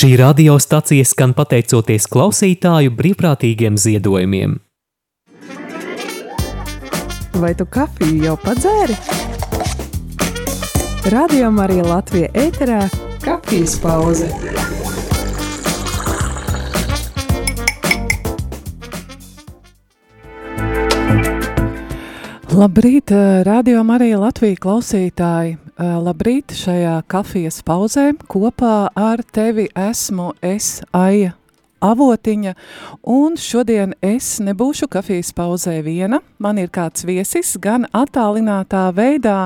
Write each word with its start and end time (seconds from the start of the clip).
Šī 0.00 0.14
radiostacija 0.16 1.04
skan 1.04 1.34
pateicoties 1.36 2.06
klausītāju 2.08 2.88
brīvprātīgiem 2.96 3.74
ziedojumiem. 3.76 4.54
Vai 7.42 7.50
tu 7.58 7.66
kafiju 7.68 8.24
jau 8.24 8.38
padzēri? 8.40 8.96
Radio 11.12 11.52
Marija 11.52 11.84
Latvija 11.84 12.32
ēterā- 12.32 12.80
kafijas 13.28 13.76
pauze. 13.84 14.32
Labrīt, 22.60 23.08
radio 23.46 23.80
Marija 23.88 24.18
Latvija 24.20 24.58
klausītāji! 24.60 25.54
Labrīt 25.80 26.52
šajā 26.52 26.98
kafijas 27.08 27.62
pauzē 27.64 28.10
kopā 28.28 28.90
ar 29.00 29.22
tevi 29.32 29.64
esmu 29.72 30.34
es, 30.44 30.82
Aija 30.92 31.30
Avotiņa, 31.80 32.52
un 33.08 33.40
šodien 33.40 33.94
es 34.04 34.28
nebūšu 34.44 34.90
kafijas 34.92 35.32
pauzē 35.32 35.78
viena, 35.86 36.20
man 36.36 36.60
ir 36.60 36.68
kāds 36.68 37.06
viesis 37.08 37.54
gan 37.56 37.88
attālinātā 37.96 38.90
veidā, 38.92 39.38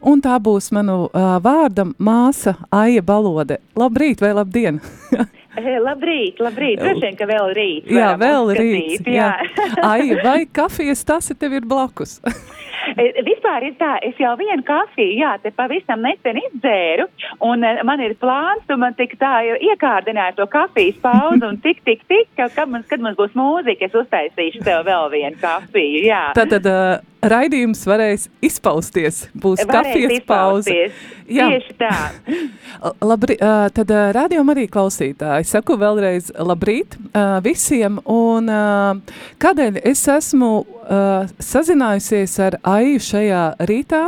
un 0.00 0.24
tā 0.24 0.40
būs 0.40 0.72
manu 0.72 1.10
uh, 1.10 1.36
vārda 1.44 1.90
māsa 2.00 2.56
Aija 2.72 3.04
Balode. 3.04 3.60
Labrīt 3.76 4.24
vai 4.24 4.32
labdien! 4.32 4.80
Labrīt, 5.56 6.40
labrīt. 6.42 6.80
Droši 6.80 7.02
vien, 7.02 7.16
ka 7.16 7.28
vēl 7.28 7.54
rīt. 7.56 7.88
Jā, 7.92 8.12
vēl 8.20 8.52
rīt. 8.58 9.08
Jā. 9.08 9.30
jā. 9.40 9.64
Ai, 9.90 10.12
vai 10.22 10.44
kafijas 10.46 11.04
tas 11.06 11.32
tev 11.38 11.56
ir 11.56 11.66
blakus? 11.68 12.20
Vispār 13.26 13.64
ir 13.66 13.74
tā, 13.80 13.96
es 14.06 14.16
jau 14.20 14.32
vienu 14.38 14.62
kafiju, 14.64 15.16
jā, 15.18 15.32
te 15.42 15.50
pavisam 15.52 16.04
nesen 16.04 16.38
izdzēru, 16.38 17.08
un 17.44 17.64
man 17.84 18.02
ir 18.04 18.14
plāns, 18.20 18.62
un 18.72 18.80
man 18.84 18.94
tik 18.96 19.16
tā 19.20 19.32
iekārdināja 19.58 20.36
to 20.38 20.46
kafijas 20.50 20.96
pauzi, 21.02 21.42
un 21.44 21.58
tik, 21.64 21.82
tik, 21.84 22.06
tik, 22.08 22.30
ka, 22.38 22.48
kad, 22.54 22.70
mums, 22.70 22.86
kad 22.88 23.02
mums 23.02 23.18
būs 23.18 23.34
mūzika, 23.36 23.90
es 23.90 23.98
uztaisīšu 24.00 24.62
tev 24.64 24.86
vēl 24.86 25.10
vienu 25.12 25.36
kafiju, 25.42 26.04
jā. 26.06 26.22
Tātad, 26.38 26.70
uh, 26.70 27.15
raidījums 27.30 27.82
varēs 27.88 28.26
izpausties. 28.44 29.26
Būs 29.34 29.62
varēs 29.64 29.72
kafijas 29.72 30.24
pauze. 30.28 30.76
Jā. 31.26 31.48
Tieši 31.50 31.74
tā. 31.80 31.90
Labri, 33.02 33.34
tad 33.74 33.90
rādījumam 34.14 34.52
arī 34.54 34.68
klausītāji. 34.70 35.48
Saku 35.50 35.74
vēlreiz 35.80 36.30
labrīt 36.38 36.94
visiem. 37.42 37.98
Un 38.06 38.50
kādēļ 39.42 39.80
es 39.82 40.04
esmu 40.12 40.52
sazinājusies 41.42 42.38
ar 42.46 42.60
Aiju 42.76 43.02
šajā 43.10 43.44
rītā? 43.66 44.06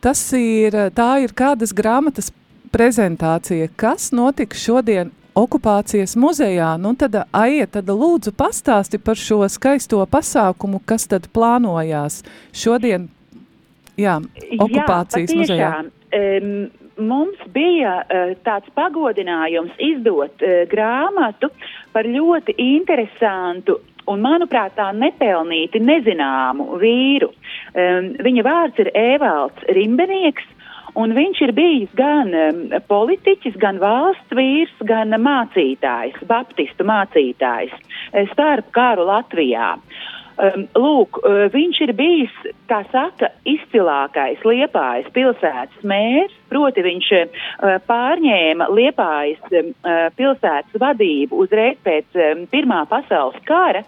Tas 0.00 0.22
ir, 0.38 0.76
tā 0.94 1.10
ir 1.24 1.34
kādas 1.36 1.74
grāmatas 1.76 2.32
prezentācija, 2.72 3.68
kas 3.80 4.12
notika 4.14 4.56
šodien 4.56 5.10
okupācijas 5.38 6.16
muzejā. 6.18 6.72
Nu, 6.80 6.94
tad, 6.98 7.16
Aija, 7.36 7.68
tad 7.78 7.90
lūdzu 7.92 8.34
pastāsti 8.36 9.00
par 9.02 9.18
šo 9.20 9.44
skaisto 9.50 10.00
pasākumu, 10.10 10.82
kas 10.88 11.08
tad 11.10 11.28
plānojās 11.34 12.22
šodien, 12.56 13.08
jā, 13.98 14.18
okupācijas 14.58 15.32
jā, 15.32 15.38
muzejā. 15.40 15.72
Um, 16.18 16.52
mums 16.98 17.40
bija 17.54 18.00
uh, 18.02 18.32
tāds 18.46 18.70
pagodinājums 18.76 19.76
izdot 19.90 20.42
uh, 20.42 20.64
grāmatu 20.70 21.52
par 21.92 22.08
ļoti 22.08 22.56
interesantu 22.62 23.78
un, 24.08 24.22
manuprāt, 24.24 24.74
tā 24.78 24.90
nepelnīti 24.96 25.82
nezināmu 25.84 26.78
vīru. 26.80 27.30
Um, 27.74 28.14
viņa 28.24 28.46
vārds 28.46 28.80
ir 28.82 28.92
Ēvalds 28.96 29.68
Rimbenieks, 29.76 30.46
Un 30.98 31.14
viņš 31.14 31.40
ir 31.46 31.52
bijis 31.54 31.90
gan 31.98 32.32
politiķis, 32.90 33.58
gan 33.62 33.78
valsts 33.82 34.34
vīrs, 34.34 34.74
gan 34.88 35.14
mācītājs, 35.22 36.18
baptistu 36.26 36.86
mācītājs 36.88 37.74
eh, 37.74 38.26
starp 38.32 38.72
karu 38.74 39.06
Latvijā. 39.06 39.76
Um, 40.38 40.68
lūk, 40.78 41.18
uh, 41.26 41.48
viņš 41.50 41.78
ir 41.88 41.92
bijis, 41.98 42.34
tā 42.70 42.84
saka, 42.92 43.32
izcilākais 43.42 44.44
Liepājas 44.46 45.08
pilsētas 45.10 45.82
mērs, 45.82 46.36
proti 46.50 46.84
viņš 46.86 47.10
uh, 47.18 47.76
pārņēma 47.88 48.70
Liepājas 48.74 49.52
uh, 49.52 50.08
pilsētas 50.18 50.80
vadību 50.80 51.44
uzreiz 51.44 51.78
pēc 51.84 52.18
um, 52.18 52.46
Pirmā 52.52 52.84
pasaules 52.90 53.38
kara, 53.48 53.84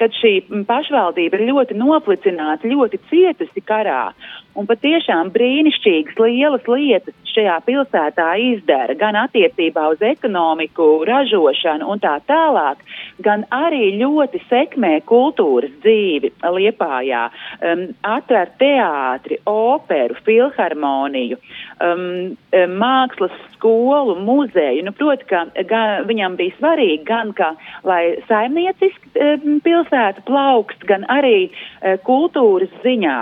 kad 0.00 0.14
šī 0.20 0.36
pašvaldība 0.68 1.38
ir 1.38 1.50
ļoti 1.52 1.76
noplicināta, 1.78 2.70
ļoti 2.70 3.00
cietusi 3.10 3.62
karā. 3.66 4.08
Un 4.54 4.68
patiešām 4.70 5.32
brīnišķīgas 5.34 6.18
lielas 6.22 6.66
lietas 6.70 7.14
šajā 7.34 7.56
pilsētā 7.66 8.28
izdara 8.52 8.94
gan 8.98 9.16
attiecībā 9.18 9.88
uz 9.90 10.02
ekonomiku, 10.06 10.86
ražošanu 11.08 11.88
un 11.90 12.02
tā 12.02 12.14
tālāk, 12.28 12.82
gan 13.24 13.42
arī 13.54 13.96
ļoti 13.98 14.42
sekmē 14.46 14.92
kultūras 15.08 15.74
dzīvi 15.82 16.30
Liepājā, 16.54 17.24
um, 17.70 17.84
atver 18.06 18.52
teātri, 18.60 19.40
operu, 19.50 20.18
filharmoniju, 20.26 21.40
um, 21.82 22.03
um, 22.04 22.68
mākslas 22.78 23.34
skolu, 23.54 24.16
muzeju. 24.26 24.84
Nu, 24.86 24.92
proti, 24.96 25.26
ka 25.30 25.44
gan, 25.70 26.06
viņam 26.08 26.38
bija 26.40 26.56
svarīgi 26.58 27.02
gan, 27.08 27.32
ka, 27.36 27.54
lai 27.88 28.16
saimnieciski 28.28 29.12
um, 29.16 29.60
pilsēta 29.64 30.24
plaukst, 30.28 30.86
gan 30.88 31.06
arī 31.12 31.48
uh, 31.48 31.96
kultūras 32.06 32.72
ziņā. 32.84 33.18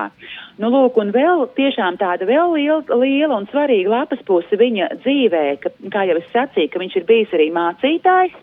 Nu, 0.60 0.68
lūk, 0.72 0.98
un 1.00 1.10
vēl 1.14 1.46
tiešām 1.56 1.96
tāda 2.00 2.28
vēl 2.28 2.56
liela, 2.58 2.98
liela 3.00 3.40
un 3.40 3.48
svarīga 3.50 3.94
lapas 3.94 4.20
puse 4.28 4.58
viņa 4.60 4.92
dzīvē, 5.00 5.44
ka, 5.62 5.72
kā 5.94 6.06
jau 6.10 6.18
es 6.20 6.32
sacīju, 6.34 6.70
ka 6.72 6.82
viņš 6.82 6.98
ir 7.00 7.06
bijis 7.08 7.36
arī 7.38 7.48
mācītājs, 7.54 8.36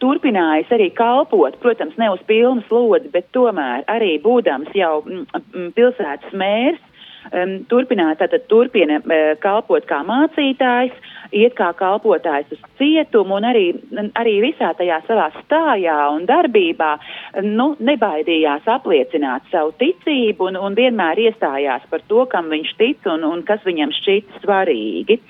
turpinājis 0.00 0.72
arī 0.72 0.88
kalpot, 0.96 1.58
protams, 1.62 1.96
ne 2.00 2.08
uz 2.14 2.22
pilnu 2.28 2.64
slodzi, 2.68 3.10
bet 3.12 3.28
tomēr 3.36 3.84
arī 3.92 4.14
būdams 4.24 4.72
jau 4.76 5.00
m, 5.04 5.26
m, 5.36 5.68
pilsētas 5.76 6.32
mērs, 6.36 6.80
um, 7.32 7.56
turpināt, 7.70 8.20
tātad 8.22 8.46
turpina 8.50 9.00
uh, 9.00 9.32
kalpot 9.42 9.86
kā 9.88 10.02
mācītājs, 10.06 10.96
iet 11.36 11.54
kā 11.58 11.70
kalpotājs 11.78 12.50
uz 12.54 12.62
cietumu 12.78 13.36
un 13.38 13.46
arī, 13.50 13.64
arī 14.18 14.36
visā 14.42 14.72
tajā 14.78 15.00
savā 15.06 15.28
stājā 15.36 15.96
un 16.14 16.26
darbībā 16.28 16.90
nu, 17.46 17.70
nebaidījās 17.78 18.66
apliecināt 18.70 19.46
savu 19.52 19.72
ticību 19.80 20.50
un, 20.50 20.58
un 20.58 20.78
vienmēr 20.78 21.20
iestājās 21.28 21.86
par 21.90 22.04
to, 22.10 22.24
kam 22.30 22.50
viņš 22.52 22.74
tic 22.80 23.06
un, 23.10 23.24
un 23.28 23.44
kas 23.46 23.62
viņam 23.66 23.94
šķiet 24.00 24.40
svarīgi. 24.42 25.20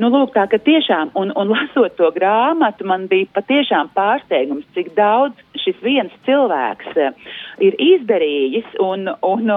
Nu, 0.00 0.12
lūk, 0.12 0.34
tā, 0.36 0.46
ka 0.50 0.60
tiešām, 0.62 1.14
un, 1.18 1.34
un 1.36 1.52
lasot 1.54 1.96
to 1.98 2.10
grāmatu, 2.14 2.86
man 2.88 3.08
bija 3.10 3.30
patiešām 3.40 3.92
pārsteigums, 3.96 4.68
cik 4.76 4.94
daudz 4.98 5.49
šis 5.70 5.82
viens 5.84 6.14
cilvēks 6.26 6.90
uh, 6.96 7.14
ir 7.62 7.76
izdarījis 7.78 8.76
un, 8.82 9.08
un, 9.26 9.52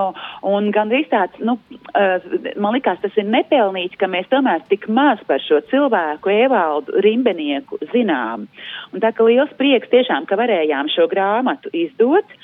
un 0.47 0.69
gandrīz 0.75 1.09
tāds, 1.11 1.39
nu, 1.43 1.57
uh, 1.93 2.27
man 2.57 2.77
likās, 2.77 3.01
tas 3.03 3.17
ir 3.17 3.27
nepelnīts, 3.29 3.97
ka 3.99 4.09
mēs 4.11 4.29
tomēr 4.31 4.63
tik 4.69 4.87
maz 4.87 5.21
par 5.27 5.41
šo 5.43 5.61
cilvēku, 5.71 6.31
Evaldu 6.33 7.01
Rimbenieku 7.03 7.81
zinām. 7.93 8.47
Un 8.93 9.03
tā 9.03 9.13
kā 9.15 9.25
liels 9.27 9.53
prieks 9.57 9.91
tiešām, 9.93 10.27
ka 10.29 10.37
varējām 10.39 10.91
šo 10.93 11.09
grāmatu 11.11 11.73
izdot. 11.73 12.37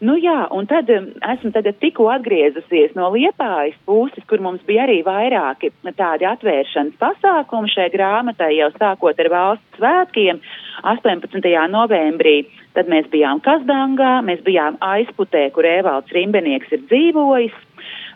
Nu 0.00 0.14
jā, 0.16 0.46
un 0.56 0.64
tad 0.64 0.88
um, 0.94 1.10
esmu 1.28 1.50
tagad 1.52 1.76
tikko 1.82 2.06
atgriezusies 2.08 2.94
no 2.96 3.10
Liepājas 3.12 3.76
puses, 3.84 4.24
kur 4.30 4.40
mums 4.40 4.62
bija 4.64 4.86
arī 4.86 5.02
vairāki 5.04 5.68
tādi 5.98 6.24
atvēršanas 6.24 6.96
pasākumi 7.02 7.68
šai 7.68 7.90
grāmatai, 7.92 8.54
jau 8.56 8.70
sākot 8.78 9.20
ar 9.20 9.28
valsts 9.28 9.76
svētkiem 9.76 10.40
18. 10.88 11.52
novembrī. 11.74 12.38
Tad 12.72 12.88
mēs 12.88 13.10
bijām 13.12 13.42
Kazdangā, 13.44 14.20
mēs 14.24 14.40
bijām 14.46 14.80
aizputē, 14.80 15.50
kur 15.52 15.68
Evalds 15.68 16.16
Rimbenieks 16.16 16.72
ir 16.72 16.86
dzīvojis 16.86 17.60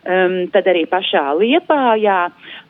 um, 0.05 0.37
tad 0.53 0.69
arī 0.71 0.85
pašā 0.91 1.25
Liepājā, 1.39 2.19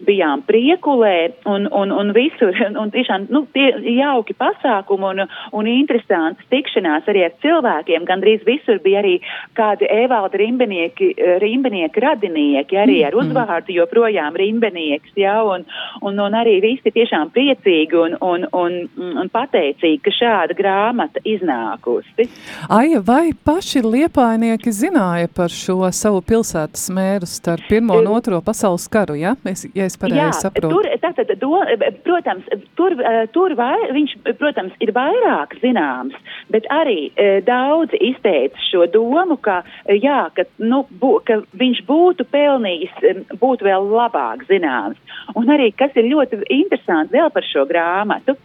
bijām 0.06 0.44
priekulē 0.48 1.16
un, 1.50 1.66
un, 1.72 1.92
un 1.92 2.12
visur, 2.16 2.54
un 2.80 2.92
tiešām, 2.94 3.26
nu, 3.34 3.44
tie 3.54 3.70
jauki 3.98 4.36
pasākumi 4.38 5.10
un, 5.10 5.24
un 5.52 5.70
interesantas 5.70 6.46
tikšanās 6.52 7.08
arī 7.10 7.26
ar 7.28 7.34
cilvēkiem, 7.44 8.06
gandrīz 8.08 8.44
visur 8.46 8.80
bija 8.84 9.02
arī 9.02 9.18
kādi 9.58 9.88
Evalda 9.90 10.40
rimbenieki, 10.40 11.10
rimbenieki 11.42 12.02
radinieki, 12.04 12.78
arī 12.80 13.00
ar 13.04 13.14
mm-hmm. 13.14 13.34
uzvārdu 13.34 13.76
joprojām 13.78 14.38
rimbenieks, 14.38 15.12
jā, 15.18 15.36
un, 15.44 15.66
un, 16.02 16.20
un 16.20 16.38
arī 16.38 16.58
visi 16.64 16.92
tiešām 16.94 17.32
priecīgi 17.34 18.00
un, 18.00 18.16
un, 18.24 18.48
un, 18.52 18.80
un 19.24 19.32
pateicīgi, 19.32 20.00
ka 20.04 20.14
šāda 20.14 20.56
grāmata 20.58 21.22
iznākusi. 21.28 22.28
Aija, 22.72 23.02
vai 23.04 23.34
paši 23.44 23.84
liepainieki 23.84 24.72
zināja 24.74 25.30
par 25.34 25.52
šo 25.52 25.82
savu 25.92 26.24
pilsētas 26.24 26.88
mēru? 26.94 27.28
starp 27.34 27.60
Pirmo 27.68 27.98
un 27.98 28.06
Otro 28.06 28.40
pasaules 28.40 28.88
karu, 28.88 29.14
ja? 29.14 29.34
Es, 29.44 29.66
ja 29.74 29.84
es 29.84 29.93
es 29.94 30.00
pareizi 30.02 30.44
saprotu? 30.44 30.74
Tur, 30.74 30.88
tātad, 31.02 31.32
do, 31.40 31.60
protams, 32.06 32.48
tur, 32.78 32.96
tur 33.34 33.54
vai, 33.58 33.76
viņš, 33.94 34.16
protams, 34.40 34.74
ir 34.84 34.92
vairāk 34.96 35.56
zināms, 35.62 36.16
bet 36.52 36.66
arī 36.74 37.08
daudzi 37.46 38.00
izteica 38.10 38.60
šo 38.68 38.88
domu, 38.92 39.38
ka, 39.40 39.62
jā, 39.88 40.26
ka, 40.36 40.46
nu, 40.62 40.84
bū, 41.00 41.16
ka 41.26 41.40
viņš 41.56 41.84
būtu 41.88 42.26
pelnījis 42.34 42.94
būt 43.40 43.64
vēl 43.64 43.88
labāk 43.94 44.44
zināms. 44.50 45.00
Un 45.38 45.50
arī, 45.52 45.70
kas 45.76 45.94
ir 45.98 46.10
ļoti 46.10 46.42
interesanti 46.52 47.16
vēl 47.16 47.30
par 47.34 47.46
šo 47.48 47.64
grāmatu, 47.70 48.36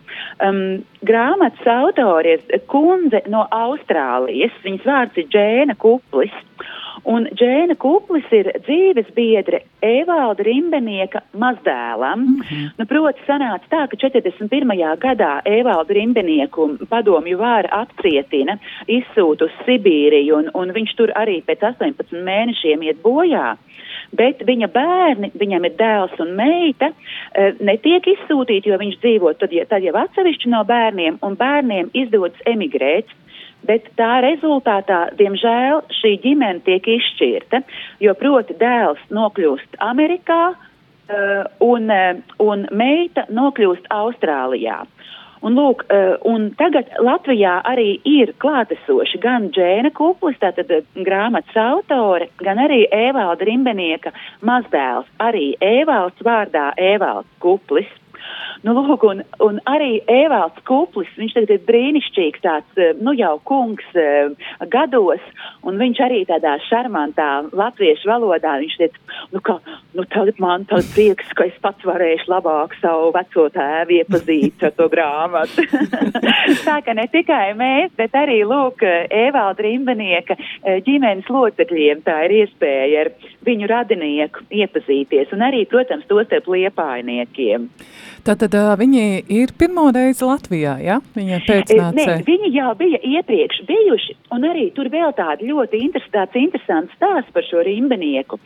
um, 0.45 0.79
grāmatas 1.05 1.67
autori 1.69 2.37
ir 2.37 2.63
kundze 2.71 3.23
no 3.31 3.45
Austrālijas, 3.55 4.55
viņas 4.65 4.87
vārds 4.87 5.19
ir 5.19 5.29
Džēna 5.33 5.77
Kuplis. 5.79 6.35
Un 7.07 7.27
Džēna 7.35 7.75
Kuplis 7.79 8.27
ir 8.35 8.49
dzīves 8.65 9.11
biedre 9.15 9.61
Evalda 9.85 10.43
Rimbenieka 10.43 11.21
mazdēlam. 11.33 12.19
Mm 12.19 12.41
-hmm. 12.41 12.69
nu, 12.77 12.85
proti, 12.85 13.19
sanāca 13.27 13.67
tā, 13.69 13.87
ka 13.87 13.97
41. 13.97 14.97
gadā 14.99 15.41
Evalda 15.45 15.93
Rimbenieku 15.93 16.77
padomju 16.89 17.37
vāra 17.37 17.69
apcietina, 17.71 18.57
izsūta 18.87 19.45
uz 19.45 19.51
Sibīriju, 19.65 20.37
un, 20.37 20.49
un 20.53 20.71
viņš 20.71 20.95
tur 20.95 21.11
arī 21.15 21.41
pēc 21.45 21.59
18 21.71 22.23
mēnešiem 22.23 22.83
iet 22.83 23.01
bojā. 23.03 23.57
Bet 24.11 24.41
viņa 24.45 24.67
bērni, 24.73 25.31
viņam 25.37 25.65
ir 25.65 25.73
dēls 25.77 26.19
un 26.19 26.35
meita, 26.35 26.91
eh, 27.33 27.53
netiek 27.59 28.07
izsūtīti, 28.07 28.69
jo 28.69 28.77
viņš 28.77 28.97
dzīvo 29.03 29.33
tad, 29.37 29.53
tad 29.69 29.83
jau 29.83 29.95
atsevišķi 29.95 30.49
no 30.49 30.63
bērniem, 30.63 31.19
un 31.21 31.35
bērniem 31.35 31.89
izdodas 31.93 32.41
emigrēt 32.45 33.05
bet 33.67 33.89
tā 33.99 34.19
rezultātā, 34.25 35.09
diemžēl, 35.19 35.83
šī 35.99 36.15
ģimene 36.23 36.63
tiek 36.67 36.87
izšķirta, 36.95 37.63
jo 38.03 38.15
proti 38.19 38.55
dēls 38.59 39.01
nokļūst 39.13 39.79
Amerikā 39.83 40.43
uh, 40.53 41.43
un, 41.65 41.91
uh, 41.91 42.21
un 42.43 42.67
meita 42.71 43.27
nokļūst 43.29 43.91
Austrālijā. 43.93 44.83
Un, 45.39 45.55
lūk, 45.55 45.85
uh, 45.87 46.17
un 46.27 46.49
tagad 46.59 46.89
Latvijā 46.99 47.59
arī 47.67 47.93
ir 48.07 48.33
klātesoši 48.43 49.21
gan 49.23 49.47
Džēna 49.55 49.93
Kuplis, 49.95 50.35
tātad 50.41 50.71
grāmatas 50.99 51.55
autore, 51.55 52.27
gan 52.43 52.59
arī 52.59 52.83
Ēvalda 52.91 53.47
Rimbenieka 53.47 54.11
mazdēls, 54.43 55.07
arī 55.23 55.53
Ēvalds 55.63 56.27
vārdā 56.27 56.73
Ēvalds 56.75 57.31
Kuplis. 57.43 57.87
Nu, 58.59 58.73
lūk, 58.75 59.05
un, 59.07 59.21
un 59.39 59.59
arī 59.71 60.01
Ēvalds 60.11 60.59
Kuplis, 60.67 61.11
viņš 61.15 61.35
tagad 61.37 61.51
ir 61.53 61.61
brīnišķīgs 61.67 62.41
tāds, 62.43 62.73
eh, 62.75 62.91
nu 62.99 63.13
jau 63.15 63.37
kungs 63.47 63.85
eh, 63.95 64.33
gados, 64.67 65.23
un 65.63 65.79
viņš 65.79 66.01
arī 66.03 66.19
tādā 66.27 66.57
šarmantā 66.65 67.29
latviešu 67.55 68.09
valodā, 68.09 68.57
viņš 68.59 68.75
teica, 68.81 69.15
nu, 69.31 69.39
ka, 69.45 69.55
nu, 69.95 70.03
tad 70.11 70.41
man 70.43 70.67
tad 70.67 70.87
prieks, 70.91 71.31
ka 71.39 71.47
es 71.47 71.55
pats 71.63 71.87
varēšu 71.87 72.27
labāk 72.33 72.75
savu 72.81 73.13
veco 73.15 73.47
tēvu 73.55 74.01
iepazīt 74.01 74.67
ar 74.67 74.75
to 74.75 74.89
grāmatu. 74.91 75.63
tā 76.67 76.81
ka 76.83 76.97
ne 76.99 77.07
tikai 77.11 77.55
mēs, 77.59 77.95
bet 77.99 78.19
arī, 78.19 78.41
lūk, 78.47 78.83
Ēvalda 78.83 79.63
Rimbanieka 79.63 80.35
eh, 80.35 80.81
ģimenes 80.83 81.31
locekļiem 81.31 82.03
tā 82.03 82.19
ir 82.27 82.37
iespēja 82.43 83.05
ar 83.05 83.13
viņu 83.47 83.71
radinieku 83.71 84.43
iepazīties, 84.51 85.31
un 85.31 85.47
arī, 85.47 85.63
protams, 85.71 86.07
tos 86.11 86.27
starp 86.27 86.51
liepainiekiem. 86.51 87.69
Tātad 88.25 88.55
viņi 88.79 89.03
ir 89.31 89.53
pirmo 89.59 89.87
reizi 89.95 90.25
Latvijā, 90.27 90.75
ja? 90.83 90.99
Viņa 91.15 91.39
pēcnācē. 91.47 91.95
Nē, 91.95 92.17
viņi 92.27 92.51
jau 92.55 92.73
bija 92.79 92.99
iepriekš 93.05 93.63
bijuši, 93.69 94.15
un 94.35 94.47
arī 94.49 94.69
tur 94.75 94.89
vēl 94.93 95.13
tāda 95.17 95.45
ļoti 95.45 95.81
interesants, 95.85 96.35
interesants 96.39 96.95
stāsts 96.97 97.33
par 97.35 97.47
šo 97.47 97.63
rimbenieku. 97.67 98.39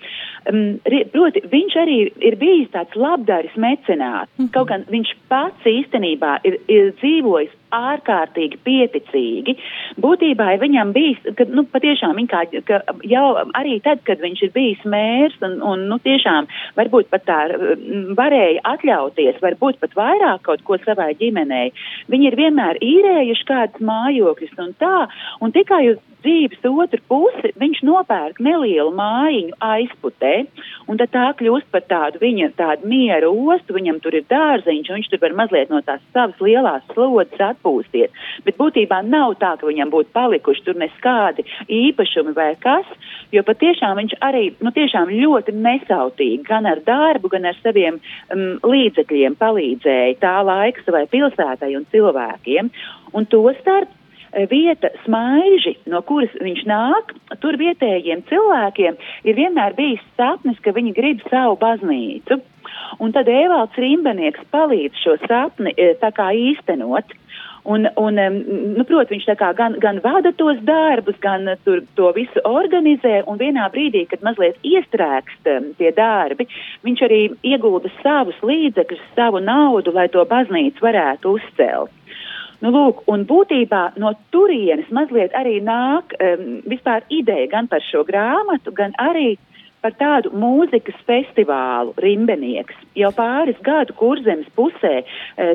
Um, 0.49 0.77
proti, 1.13 1.43
viņš 1.51 1.79
arī 1.83 1.97
ir 2.19 2.37
bijis 2.41 2.71
tāds 2.73 2.95
labdaris 2.99 3.55
mecenāts, 3.55 4.31
mm 4.37 4.45
-hmm. 4.45 4.53
kaut 4.53 4.67
gan 4.71 4.85
viņš 4.89 5.15
pats 5.31 5.69
īstenībā 5.69 6.39
ir, 6.43 6.59
ir 6.67 6.93
dzīvojis 7.01 7.53
ārkārtīgi 7.73 8.59
pieticīgi. 8.65 9.55
Būtībā 10.03 10.53
viņam 10.61 10.93
bijis, 10.95 11.19
ka, 11.37 11.47
nu, 11.49 11.65
patiešām 11.73 12.15
viņa 12.19 12.31
kā, 12.31 12.61
ka 12.67 12.95
jau 13.09 13.25
arī 13.59 13.79
tad, 13.85 14.03
kad 14.07 14.21
viņš 14.23 14.45
ir 14.47 14.53
bijis 14.55 14.85
mērs 14.89 15.35
un, 15.45 15.59
un 15.73 15.87
nu, 15.89 15.99
tiešām 16.03 16.49
varbūt 16.79 17.11
pat 17.13 17.27
tā 17.27 17.41
varēja 18.17 18.63
atļauties, 18.73 19.41
varbūt 19.43 19.81
pat 19.83 19.97
vairāk 19.97 20.45
kaut 20.47 20.63
ko 20.67 20.79
savai 20.85 21.13
ģimenei, 21.19 21.73
viņi 22.13 22.29
ir 22.29 22.39
vienmēr 22.39 22.81
īrējuši 22.83 23.49
kādas 23.49 23.85
mājokļus 23.91 24.57
un 24.63 24.73
tā, 24.81 24.97
un 25.41 25.55
tikai 25.55 25.85
uz 25.93 26.01
dzīves 26.23 26.63
otru 26.67 27.01
pusi 27.11 27.51
viņš 27.59 27.81
nopērk 27.87 28.39
nelielu 28.43 28.91
mājiņu 28.95 29.57
aizputē, 29.67 30.33
un 30.87 30.99
tad 31.01 31.11
tā 31.13 31.25
kļūst 31.39 31.69
par 31.73 31.85
tādu 31.89 32.21
viņa 32.23 32.53
tādu 32.59 32.89
mieru 32.89 33.33
ostu, 33.53 33.75
viņam 33.75 33.99
tur 34.03 34.17
ir 34.17 34.25
dārziņš, 34.31 34.89
un 34.89 34.99
viņš 34.99 35.11
tur 35.11 35.23
var 35.23 35.37
mazliet 35.43 35.73
no 35.73 35.81
tās 35.85 36.03
savas 36.15 36.39
lielās 36.43 36.85
slodzes 36.93 37.43
atpūsties. 37.63 38.11
Bet 38.45 38.57
būtībā 38.57 39.01
nav 39.07 39.37
tā, 39.39 39.55
ka 39.57 39.67
viņam 39.67 39.91
būtu 39.91 40.11
palikuši 40.13 40.63
tur 40.65 40.75
neskādi 40.75 41.45
īpašumi 41.67 42.35
vai 42.35 42.55
kas, 42.59 42.85
jo 43.31 43.43
patiešām 43.43 43.97
viņš 43.97 44.17
arī, 44.21 44.53
nu 44.61 44.71
tiešām 44.71 45.09
ļoti 45.09 45.55
nesautīgi 45.55 46.43
gan 46.47 46.65
ar 46.65 46.83
darbu, 46.83 47.29
gan 47.29 47.45
ar 47.45 47.57
saviem 47.63 47.99
um, 48.33 48.59
līdzekļiem 48.63 49.35
palīdzēja 49.39 50.19
tā 50.19 50.41
laika 50.43 50.83
savai 50.85 51.07
pilsētai 51.07 51.75
un 51.77 51.85
cilvēkiem. 51.91 52.71
Un 53.13 53.25
to 53.25 53.43
starp 53.61 53.89
vieta 54.49 54.89
smaiži, 55.03 55.75
no 55.85 56.01
kuras 56.01 56.31
viņš 56.41 56.63
nāk, 56.65 57.13
tur 57.41 57.57
vietējiem 57.59 58.23
cilvēkiem 58.29 58.97
ir 59.29 59.37
vienmēr 59.37 59.75
bijis 59.77 60.01
sapnis, 60.17 60.57
ka 60.65 60.73
viņi 60.73 60.95
grib 60.97 61.21
savu 61.29 61.59
baznīcu. 61.61 62.39
Un 63.03 63.13
tad 63.13 63.29
Evalds 63.29 63.77
Rimbenieks 63.77 64.41
palīdz 64.53 65.01
šo 65.03 65.17
sapni 65.27 65.73
e, 65.77 65.93
īstenot. 65.99 67.13
Un, 67.63 67.87
un, 67.95 68.17
nu, 68.75 68.83
protams, 68.83 69.11
viņš 69.13 69.55
gan, 69.55 69.77
gan 69.79 70.01
vada 70.03 70.33
tos 70.35 70.57
darbus, 70.67 71.15
gan 71.23 71.47
tur, 71.63 71.79
to 71.95 72.09
visu 72.15 72.41
organizē, 72.43 73.21
un 73.23 73.39
vienā 73.39 73.69
brīdī, 73.71 74.01
kad 74.11 74.25
mazliet 74.25 74.59
iestrēgst 74.67 75.47
tie 75.79 75.93
darbi, 75.95 76.49
viņš 76.83 77.03
arī 77.07 77.21
iegulda 77.53 77.91
savus 78.01 78.35
līdzekļus, 78.43 79.05
savu 79.15 79.39
naudu, 79.39 79.95
lai 79.95 80.09
to 80.11 80.25
baznīcu 80.27 80.83
varētu 80.83 81.37
uzcelt. 81.37 81.95
Nu, 82.63 82.71
lūk, 82.71 83.01
un 83.11 83.23
būtībā 83.27 83.93
no 83.99 84.11
turienes 84.31 84.91
mazliet 84.91 85.33
arī 85.35 85.57
nāk 85.63 86.13
um, 86.19 86.59
vispār 86.67 87.07
ideja 87.11 87.47
gan 87.51 87.71
par 87.71 87.83
šo 87.83 88.03
grāmatu, 88.07 88.75
gan 88.75 88.95
arī 88.99 89.35
par 89.35 89.52
tādu 89.91 90.31
mūzikas 90.31 90.95
festivālu 91.07 91.93
Rimbenieks. 91.97 92.75
Jau 92.95 93.11
pāris 93.15 93.59
gadu 93.65 93.93
kurzemes 93.99 94.47
pusē 94.55 95.01
e, 95.01 95.05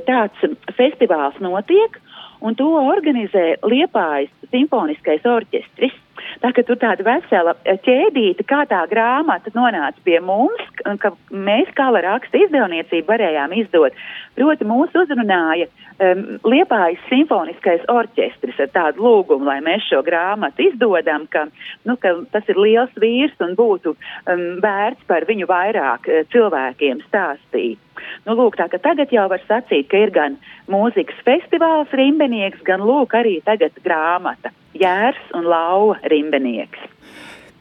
tāds 0.09 0.37
festivāls 0.77 1.39
notiek, 1.41 1.97
un 2.41 2.55
to 2.55 2.69
organizē 2.81 3.57
Liepājas 3.65 4.31
simfoniskais 4.53 5.25
orķestris. 5.25 5.97
Tā 6.43 6.53
ka 6.55 6.65
tur 6.67 6.79
tāda 6.81 7.05
vesela 7.07 7.55
ķēdīte, 7.65 8.47
kā 8.49 8.65
tā 8.71 8.81
grāmata 8.91 9.53
nonāca 9.57 9.99
pie 10.07 10.19
mums, 10.25 10.63
ka 11.03 11.13
mēs 11.31 11.71
kā 11.79 11.89
raksta 12.05 12.41
izdevniecību 12.45 13.09
varējām 13.09 13.55
izdot. 13.63 13.97
Proti 14.39 14.67
mūs 14.69 14.95
uzrunāja 14.95 15.67
um, 15.99 16.23
Liepājas 16.47 17.03
simfoniskais 17.09 17.87
orķestris 17.91 18.61
ar 18.63 18.71
tādu 18.75 19.03
lūgumu, 19.07 19.49
lai 19.49 19.59
mēs 19.65 19.89
šo 19.89 20.03
grāmatu 20.07 20.69
izdodam, 20.69 21.27
ka, 21.33 21.49
nu, 21.89 21.99
ka 21.99 22.15
tas 22.35 22.47
ir 22.51 22.61
liels 22.61 22.95
vīrs 23.03 23.35
un 23.45 23.57
būtu 23.59 23.95
um, 23.97 24.47
vērts 24.63 25.09
par 25.11 25.27
viņu 25.29 25.51
vairāk 25.51 26.07
uh, 26.07 26.23
cilvēkiem 26.35 27.03
stāstīt. 27.09 27.83
Nu, 28.29 28.37
lūk, 28.39 28.55
tā, 28.61 28.69
tagad 28.71 29.11
jau 29.11 29.27
var 29.31 29.43
sacīt, 29.49 29.89
ka 29.91 29.99
ir 30.05 30.15
gan 30.15 30.39
mūzikas 30.71 31.19
festivāls 31.27 31.91
Rimbenieks, 31.99 32.63
gan 32.67 32.85
lūk 32.87 33.19
arī 33.19 33.41
tagad 33.47 33.75
grāmata 33.83 34.55
Jērs 34.77 35.21
un 35.37 35.47
Lauva 35.49 35.97
Rimbenieks. 36.11 36.89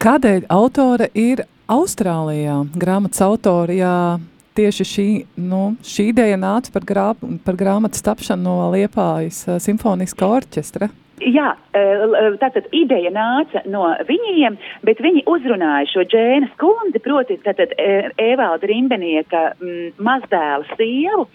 Kādēļ 0.02 0.44
autore 0.52 1.08
ir 1.18 1.44
Austrālijā? 1.68 2.60
Grāmatas 2.78 3.22
autorijā 3.24 4.18
tieši 4.58 4.86
šī, 4.86 5.08
nu, 5.48 5.62
šī 5.86 6.10
ideja 6.12 6.38
nāca 6.40 6.72
par, 6.74 6.86
grā, 6.86 7.08
par 7.44 7.58
grāmatas 7.58 8.02
tapšanu 8.06 8.44
no 8.44 8.70
Liepājas 8.74 9.44
simfoniskā 9.62 10.28
orķestra? 10.38 10.90
Jā, 11.18 11.52
tātad 12.38 12.68
ideja 12.76 13.10
nāca 13.10 13.62
no 13.66 13.88
viņiem, 14.06 14.58
bet 14.86 15.02
viņi 15.02 15.24
uzrunāja 15.26 15.88
šo 15.90 16.04
Džēnas 16.06 16.54
kundzi, 16.60 17.02
proti, 17.02 17.38
tātad 17.42 17.74
Evalda 18.22 18.70
Rimbenieka 18.70 19.42
mazdēla 19.98 20.78
sievu. 20.78 21.26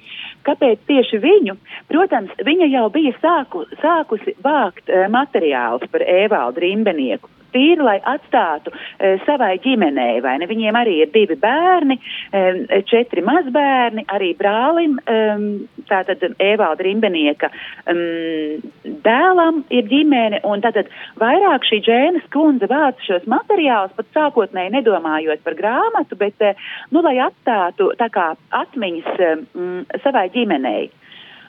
Kāpēc 0.48 0.88
tieši 0.88 1.20
viņu? 1.24 1.58
Protams, 1.92 2.32
viņa 2.44 2.72
jau 2.72 2.88
bija 2.96 3.14
sāku, 3.20 3.66
sākusi 3.84 4.36
vākt 4.44 4.92
materiālus 5.12 5.88
par 5.92 6.04
Evaldu 6.08 6.64
Rimbenieku 6.64 7.32
tīri, 7.54 7.82
lai 7.84 7.98
atstātu 8.14 8.74
uh, 8.74 9.20
savai 9.28 9.56
ģimenei, 9.64 10.22
vai 10.26 10.38
ne? 10.42 10.50
Viņiem 10.50 10.78
arī 10.80 11.00
ir 11.04 11.12
divi 11.14 11.38
bērni, 11.40 12.00
um, 12.34 12.62
četri 12.90 13.24
mazbērni, 13.26 14.06
arī 14.14 14.34
brālim, 14.40 14.98
um, 15.10 15.46
tātad 15.90 16.24
Evalda 16.44 16.86
Rimbenieka 16.86 17.50
um, 17.92 18.64
dēlam 19.06 19.64
ir 19.74 19.88
ģimene, 19.92 20.42
un 20.48 20.64
tātad 20.66 20.92
vairāk 21.22 21.68
šī 21.70 21.82
Džēnas 21.86 22.28
kundze 22.34 22.70
vāc 22.72 23.02
šos 23.08 23.28
materiālus, 23.30 23.96
pat 23.98 24.10
sākotnēji 24.18 24.76
nedomājot 24.78 25.46
par 25.46 25.58
grāmatu, 25.60 26.20
bet, 26.20 26.36
uh, 26.42 26.68
nu, 26.92 27.06
lai 27.06 27.18
atstātu 27.24 27.94
tā 28.00 28.10
kā 28.14 28.34
atmiņas 28.64 29.24
um, 29.30 29.82
savai 30.04 30.28
ģimenei. 30.34 30.90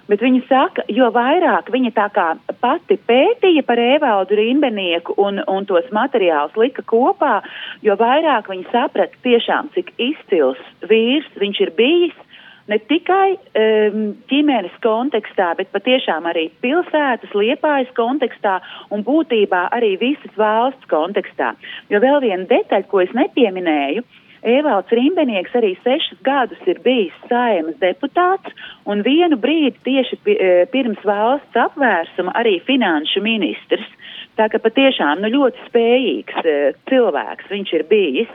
Bet 0.04 0.20
viņa 0.20 0.42
saka, 0.50 0.82
jo 0.92 1.06
vairāk 1.14 1.70
viņa 1.72 1.90
tā 1.96 2.08
kā 2.12 2.26
pati 2.60 2.98
pētīja 3.08 3.62
par 3.64 3.80
Evaldu 3.80 4.36
Rimbenieku 4.36 5.16
un, 5.20 5.40
un 5.48 5.64
tos 5.64 5.86
materiālus 5.96 6.56
lika 6.60 6.84
kopā, 6.84 7.38
jo 7.86 7.96
vairāk 7.96 8.50
viņa 8.52 8.68
saprata 8.72 9.16
tiešām, 9.24 9.70
cik 9.76 9.94
izcils 9.96 10.60
vīrs 10.90 11.30
viņš 11.40 11.60
ir 11.64 11.72
bijis. 11.78 12.20
Ne 12.68 12.78
tikai 12.80 13.36
um, 13.36 14.04
ģimenes 14.28 14.76
kontekstā, 14.84 15.50
bet 15.56 15.68
patiešām 15.72 16.24
arī 16.30 16.46
pilsētas, 16.64 17.32
liepājas 17.36 17.90
kontekstā 17.96 18.54
un 18.92 19.04
būtībā 19.04 19.66
arī 19.76 19.94
visas 20.00 20.32
valsts 20.40 20.88
kontekstā. 20.88 21.52
Jo 21.92 22.00
vēl 22.00 22.22
viena 22.24 22.48
detaļa, 22.48 22.88
ko 22.88 23.02
es 23.04 23.12
nepieminēju, 23.16 24.00
uh, 24.00 24.23
Evalds 24.44 24.92
Rimbenieks 24.92 25.54
arī 25.56 25.72
sešus 25.80 26.20
gadus 26.26 26.60
ir 26.68 26.80
bijis 26.84 27.14
saimas 27.30 27.78
deputāts 27.80 28.52
un 28.84 29.00
vienu 29.06 29.38
brīdi 29.40 29.80
tieši 29.86 30.18
e, 30.28 30.48
pirms 30.72 31.00
valsts 31.08 31.56
apvērsuma 31.56 32.34
arī 32.36 32.58
finanšu 32.66 33.24
ministrs. 33.24 33.88
Tā 34.36 34.50
ka 34.50 34.58
patiešām 34.60 35.22
nu, 35.22 35.30
ļoti 35.30 35.60
spējīgs 35.68 36.38
uh, 36.42 36.78
cilvēks 36.90 37.50
viņš 37.52 37.72
ir 37.78 37.84
bijis. 37.86 38.30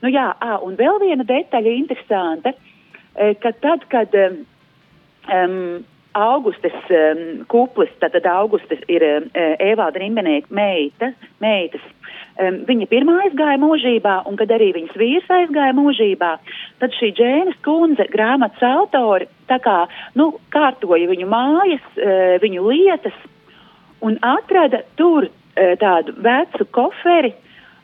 Nu, 0.00 0.08
jā, 0.08 0.30
à, 0.40 0.56
un 0.64 0.72
vēl 0.78 1.02
viena 1.02 1.26
detaļa 1.28 1.74
interesanta, 1.76 2.54
uh, 2.56 3.34
ka 3.42 3.52
tad, 3.60 3.84
kad 3.92 4.16
um, 4.16 5.84
Augustes 6.14 6.74
um, 6.94 7.44
kuplis, 7.50 7.90
tātad 7.98 8.26
Augustes 8.30 8.82
ir 8.88 9.02
uh, 9.02 9.24
Evalda 9.62 9.98
Rimbenieka 9.98 10.54
meita, 10.54 11.10
meitas. 11.42 11.82
Um, 12.38 12.60
viņa 12.68 12.86
pirmā 12.90 13.16
aizgāja 13.24 13.58
mūžībā, 13.62 14.20
un 14.30 14.38
kad 14.38 14.52
arī 14.54 14.72
viņas 14.76 14.94
vīrs 14.98 15.30
aizgāja 15.30 15.74
mūžībā, 15.74 16.30
tad 16.82 16.94
šī 16.98 17.10
Džēnas 17.18 17.58
kundze, 17.66 18.06
grāmatas 18.14 18.62
autori, 18.66 19.28
tā 19.50 19.58
kā, 19.62 19.84
nu, 20.18 20.32
kārtoja 20.54 21.10
viņu 21.10 21.30
mājas, 21.30 21.86
uh, 21.98 22.36
viņu 22.42 22.66
lietas, 22.70 23.16
un 24.04 24.18
atrada 24.22 24.84
tur 24.98 25.26
uh, 25.26 25.74
tādu 25.82 26.14
vecu 26.22 26.68
koferi 26.74 27.34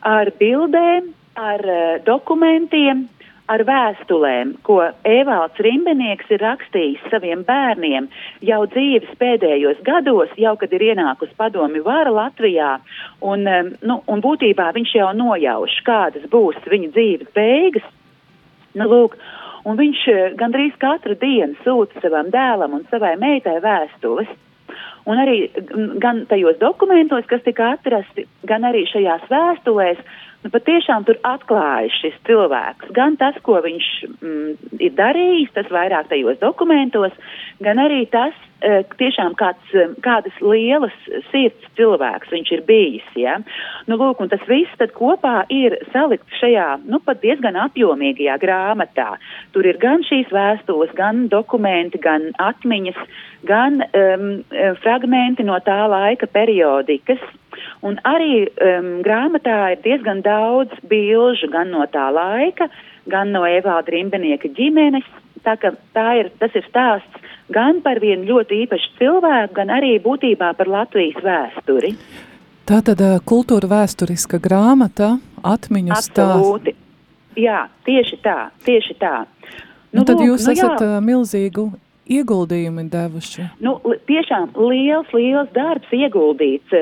ar 0.07 0.31
bildēm, 0.39 1.11
ar 1.35 1.67
uh, 1.67 1.97
dokumentiem, 2.07 3.09
ar 3.51 3.63
vēstulēm, 3.67 4.53
ko 4.65 4.79
Evalds 5.07 5.59
Rimbenieks 5.65 6.29
ir 6.31 6.41
rakstījis 6.43 7.09
saviem 7.11 7.43
bērniem 7.47 8.07
jau 8.47 8.61
dzīves 8.71 9.17
pēdējos 9.19 9.81
gados, 9.87 10.31
jau 10.39 10.55
kad 10.59 10.73
ir 10.75 10.85
ienākusi 10.91 11.35
padomi 11.39 11.83
vara 11.85 12.13
Latvijā, 12.15 12.77
un, 13.21 13.47
nu, 13.81 13.99
un 14.07 14.23
būtībā 14.23 14.71
viņš 14.77 14.95
jau 14.99 15.09
nojauš, 15.17 15.81
kādas 15.87 16.29
būs 16.31 16.59
viņa 16.71 16.93
dzīves 16.95 17.33
beigas. 17.35 17.87
Nu, 18.77 18.87
lūk, 18.87 19.17
un 19.67 19.79
viņš 19.79 20.05
eh, 20.11 20.21
gandrīz 20.39 20.77
katru 20.79 21.17
dienu 21.19 21.57
sūta 21.65 21.99
savam 22.03 22.31
dēlam 22.31 22.79
un 22.79 22.87
savai 22.93 23.17
meitai 23.19 23.59
vēstules. 23.63 24.31
Un 25.09 25.17
arī 25.17 25.49
gan 25.99 26.25
tajos 26.29 26.59
dokumentos, 26.61 27.25
kas 27.27 27.41
tika 27.43 27.71
atrasti, 27.73 28.27
gan 28.47 28.63
arī 28.69 28.85
šajās 28.87 29.25
vēstulēs, 29.31 29.99
nu, 30.43 30.51
patiešām 30.53 31.05
tur 31.07 31.19
atklājas 31.27 31.95
šis 32.01 32.15
cilvēks. 32.27 32.91
Gan 32.95 33.17
tas, 33.21 33.37
ko 33.45 33.59
viņš 33.63 33.89
mm, 34.19 34.77
ir 34.81 34.95
darījis, 34.97 35.51
tas 35.57 35.69
vairāk 35.73 36.09
tajos 36.11 36.39
dokumentos, 36.41 37.13
gan 37.61 37.81
arī 37.81 38.03
tas, 38.11 38.37
e, 38.61 38.81
tiešām 38.97 39.35
kāds, 39.39 39.73
eh, 39.77 39.93
kādas 40.05 40.37
lielas 40.41 40.95
sirds 41.29 41.69
cilvēks 41.77 42.33
viņš 42.33 42.53
ir 42.57 42.63
bijis. 42.67 43.07
Ja? 43.19 43.37
Nu, 43.87 43.97
lūk, 44.01 44.23
tas 44.29 44.43
viss 44.49 44.85
kopā 44.97 45.45
ir 45.49 45.77
salikts 45.93 46.41
šajā 46.41 46.81
nu, 46.85 46.99
pat 47.05 47.21
diezgan 47.21 47.57
apjomīgajā 47.67 48.37
grāmatā. 48.41 49.15
Tur 49.53 49.65
ir 49.65 49.77
gan 49.81 50.05
šīs 50.07 50.31
vēstules, 50.33 50.93
gan 50.97 51.27
dokumenti, 51.29 52.01
gan 52.01 52.31
atmiņas, 52.39 52.97
gan 53.45 53.81
um, 53.81 54.43
fragmenti 54.81 55.45
no 55.45 55.57
tā 55.65 55.85
laika 55.89 56.27
periodikas. 56.27 57.21
Un 57.85 57.97
arī 58.07 58.45
um, 58.47 58.91
grāmatā 59.05 59.73
ir 59.73 59.81
diezgan 59.85 60.23
daudz 60.25 60.73
bilžu 60.89 61.49
gan 61.51 61.71
no 61.73 61.85
tā 61.91 62.07
laika, 62.13 62.69
gan 63.11 63.33
no 63.35 63.43
Evalda 63.49 63.93
Rimbenieka 63.93 64.51
ģimenes. 64.57 65.07
Tā, 65.41 65.55
tā 65.57 66.07
ir, 66.19 66.29
tas 66.37 66.53
ir 66.53 66.65
stāsts 66.67 67.31
gan 67.51 67.81
par 67.81 67.97
vienu 68.01 68.27
ļoti 68.29 68.61
īpašu 68.65 68.91
cilvēku, 68.99 69.55
gan 69.57 69.73
arī 69.73 69.95
būtībā 70.03 70.51
par 70.57 70.69
Latvijas 70.69 71.17
vēsturi. 71.25 71.95
Tā 72.69 72.83
tad 72.85 73.01
uh, 73.01 73.17
kultūra 73.25 73.67
vēsturiska 73.71 74.37
grāmata, 74.43 75.15
atmiņu 75.41 75.97
stāsts. 76.05 76.77
Jā, 77.39 77.65
tieši 77.87 78.19
tā, 78.23 78.51
tieši 78.67 78.95
tā. 78.99 79.23
Nu, 79.91 80.01
nu, 80.01 80.07
tad 80.07 80.19
lūk, 80.19 80.27
jūs 80.29 80.45
nu, 80.47 80.53
esat 80.53 80.83
jā. 80.83 80.99
milzīgu 81.03 81.71
ieguldījumi 82.17 82.87
devuši? 82.91 83.47
Nu, 83.63 83.77
tiešām 84.09 84.51
liels, 84.57 85.11
liels 85.15 85.51
darbs 85.55 85.91
ieguldīts. 85.95 86.75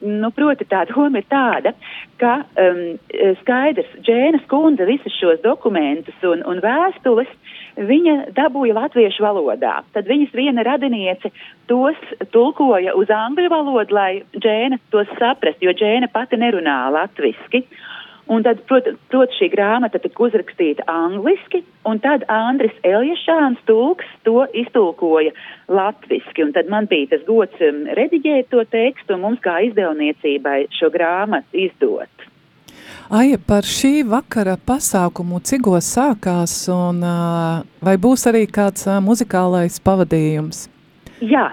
Nu, 0.00 0.30
proti, 0.36 0.66
tā 0.70 0.84
doma 0.90 1.22
ir 1.22 1.28
tāda, 1.32 1.74
ka 2.20 2.40
um, 2.60 2.82
skaidrs, 3.42 3.90
Džēnas 4.06 4.46
kundze 4.50 4.86
visus 4.88 5.16
šos 5.18 5.42
dokumentus 5.44 6.26
un, 6.26 6.44
un 6.48 6.62
vēstules 6.64 7.30
viņa 7.76 8.16
dabūja 8.36 8.76
latviešu 8.76 9.24
valodā. 9.24 9.80
Tad 9.94 10.08
viņas 10.10 10.34
viena 10.36 10.64
radiniece 10.66 11.30
tos 11.70 11.98
tulkoja 12.34 12.94
uz 12.98 13.10
angļu 13.14 13.50
valodu, 13.52 13.94
lai 13.94 14.10
Džēna 14.36 14.80
tos 14.92 15.10
saprast, 15.20 15.62
jo 15.62 15.74
Džēna 15.76 16.10
pati 16.12 16.40
nerunā 16.40 16.82
latviski. 16.94 17.64
Un 18.30 18.44
tad, 18.46 18.60
protams, 18.70 18.98
prot, 19.10 19.32
šī 19.34 19.48
grāmata 19.50 19.98
tika 19.98 20.22
uzrakstīta 20.22 20.84
angliski, 20.86 21.64
un 21.90 21.98
tad 21.98 22.22
Andris 22.30 22.76
Eljašāns 22.86 23.58
tulks 23.66 24.06
to 24.22 24.44
iztulkoja 24.54 25.32
latviski. 25.66 26.44
Un 26.46 26.52
tad 26.54 26.70
man 26.70 26.86
bija 26.90 27.10
tas 27.16 27.24
gods 27.26 27.58
um, 27.66 27.82
rediģēt 27.98 28.52
to 28.54 28.62
tekstu 28.70 29.16
un 29.16 29.24
mums 29.26 29.42
kā 29.42 29.58
izdevniecībai 29.66 30.68
šo 30.78 30.92
grāmatu 30.94 31.64
izdot. 31.66 32.28
Aija, 33.10 33.40
par 33.42 33.66
šī 33.66 34.04
vakara 34.06 34.54
pasākumu 34.54 35.40
cigos 35.42 35.88
sākās 35.96 36.54
un 36.70 37.02
uh, 37.02 37.64
vai 37.82 37.96
būs 37.98 38.28
arī 38.30 38.44
kāds 38.46 38.86
uh, 38.86 39.00
muzikālais 39.02 39.80
pavadījums? 39.82 40.68
Jā, 41.18 41.48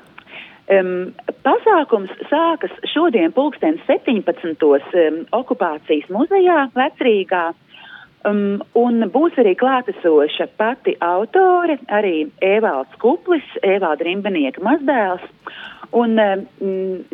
Um, 0.67 1.13
pasākums 1.47 2.12
sākas 2.27 2.74
šodien 2.91 3.31
pulksten 3.31 3.77
17. 3.88 4.57
Um, 4.59 5.21
okupācijas 5.31 6.09
muzejā 6.12 6.65
Vecrīgā. 6.75 7.45
Um, 8.27 8.59
un 8.75 9.05
būs 9.13 9.38
arī 9.39 9.53
klātesoša 9.55 10.50
pati 10.59 10.97
autore, 11.00 11.77
arī 11.88 12.25
Evalds 12.43 13.00
Kuplis, 13.00 13.47
Evalda 13.63 14.09
Rimbenieka 14.09 14.63
mazdēls. 14.65 15.24
Un 15.95 16.19
um, 16.19 16.43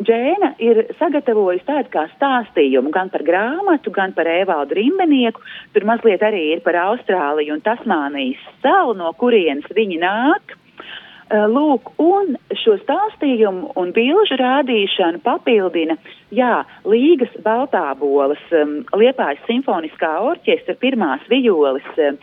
Džēna 0.02 0.50
ir 0.58 0.82
sagatavojusi 0.98 1.68
tādu 1.68 1.92
kā 1.94 2.08
stāstījumu 2.16 2.90
gan 2.90 3.12
par 3.14 3.22
grāmatu, 3.22 3.94
gan 3.94 4.16
par 4.18 4.26
Evaldu 4.32 4.80
Rimbenieku. 4.80 5.46
Tur 5.76 5.86
mazliet 5.86 6.26
arī 6.26 6.48
ir 6.56 6.66
par 6.66 6.80
Austrāliju 6.88 7.54
un 7.54 7.62
Tasmānijas 7.62 8.42
salu, 8.66 8.98
no 8.98 9.14
kurienes 9.20 9.70
viņi 9.78 10.02
nāk. 10.02 10.58
Lūk, 11.32 11.94
un 12.04 12.34
šo 12.60 12.76
stāstījumu 12.82 13.72
un 13.80 13.92
bilžu 13.96 14.36
rādīšanu 14.36 15.22
papildina, 15.24 15.96
jā, 16.32 16.64
Līgas 16.88 17.32
Baltābolas 17.44 18.40
um, 18.56 18.76
Liepājas 18.96 19.42
simfoniskā 19.48 20.12
orķestra 20.24 20.76
pirmās 20.80 21.24
violas 21.30 21.86
um, 21.98 22.20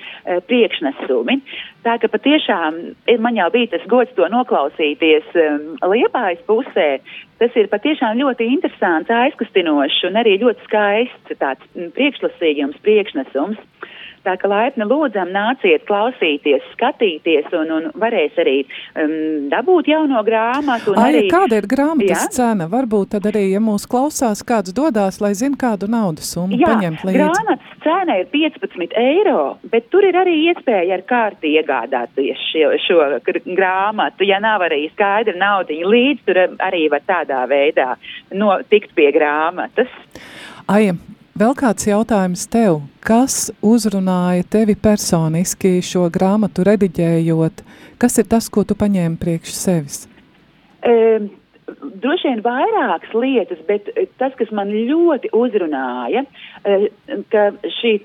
priekšnesumi. 0.48 1.42
Tā 1.86 1.98
ka 2.02 2.10
patiešām 2.14 2.78
man 3.22 3.38
jau 3.40 3.50
bija 3.54 3.74
tas 3.76 3.86
gods 3.90 4.14
to 4.18 4.28
noklausīties 4.32 5.34
um, 5.36 5.74
Liepājas 5.94 6.42
pusē. 6.50 6.90
Tas 7.42 7.56
ir 7.58 7.72
patiešām 7.72 8.20
ļoti 8.22 8.46
interesants, 8.54 9.10
aizkustinošs 9.10 10.04
un 10.10 10.20
arī 10.22 10.38
ļoti 10.44 10.68
skaists 10.68 11.42
tāds 11.42 11.66
priekšlasījums, 11.98 12.78
priekšnesums. 12.86 13.58
Tā 14.22 14.36
kā 14.38 14.50
laipni 14.50 14.86
lūdzam, 14.86 15.32
nāciet 15.34 15.88
klausīties, 15.88 16.62
skatīties 16.76 17.48
un, 17.58 17.72
un 17.74 17.88
varēs 17.98 18.36
arī 18.42 18.60
um, 18.62 19.48
dabūt 19.50 19.90
jauno 19.90 20.22
grāmatu. 20.28 20.94
Ai, 20.94 21.08
arī... 21.10 21.24
Kāda 21.32 21.58
ir 21.58 21.68
grāmatas 21.70 22.28
jā? 22.28 22.34
cena? 22.36 22.68
Varbūt 22.70 23.16
tad 23.16 23.26
arī, 23.32 23.48
ja 23.56 23.62
mūs 23.64 23.88
klausās, 23.92 24.42
kāds 24.48 24.74
dodās, 24.76 25.20
lai 25.24 25.34
zina, 25.38 25.60
kādu 25.60 25.90
naudas 25.92 26.32
summu 26.34 26.60
jā, 26.60 26.72
paņemt 26.72 27.06
līdzi. 27.08 27.20
grāmatas 27.20 27.72
cena 27.84 28.18
ir 28.22 28.28
15 28.32 28.96
eiro, 28.98 29.58
bet 29.72 29.90
tur 29.94 30.06
ir 30.08 30.18
arī 30.18 30.36
iespēja 30.52 30.98
ar 30.98 31.06
kārti 31.10 31.54
iegādāties 31.58 32.42
šo, 32.52 32.72
šo 32.86 33.00
grāmatu. 33.58 34.28
Ja 34.28 34.40
nav 34.44 34.66
arī 34.68 34.86
skaidra 34.94 35.36
naudiņa 35.38 35.94
līdzi, 35.94 36.26
tur 36.28 36.42
arī 36.62 36.86
var 36.94 37.04
tādā 37.10 37.44
veidā 37.52 37.96
no, 38.38 38.54
tikt 38.70 38.96
pie 38.98 39.10
grāmatas. 39.16 39.92
Aija, 40.72 40.96
vēl 41.40 41.58
kāds 41.58 41.90
jautājums 41.90 42.46
tev. 42.52 42.82
Kas 43.02 43.50
uzrunāja 43.66 44.46
tevi 44.58 44.78
personiski 44.78 45.80
šo 45.86 46.08
grāmatu 46.14 46.66
rediģējot? 46.68 47.66
Kas 48.02 48.18
ir 48.22 48.30
tas, 48.30 48.50
ko 48.50 48.66
tu 48.66 48.78
paņēmi 48.78 49.20
priekš 49.22 49.54
sevis? 49.58 50.04
Um, 50.82 51.30
droši 52.04 52.30
vien 52.30 52.44
vairākas 52.46 53.16
lietas, 53.16 53.62
bet 53.68 53.90
tas, 54.22 54.36
kas 54.40 54.52
man 54.56 54.74
ļoti 54.74 55.32
uzrunāja, 55.38 56.26
ka 57.34 57.48
šī 57.80 57.96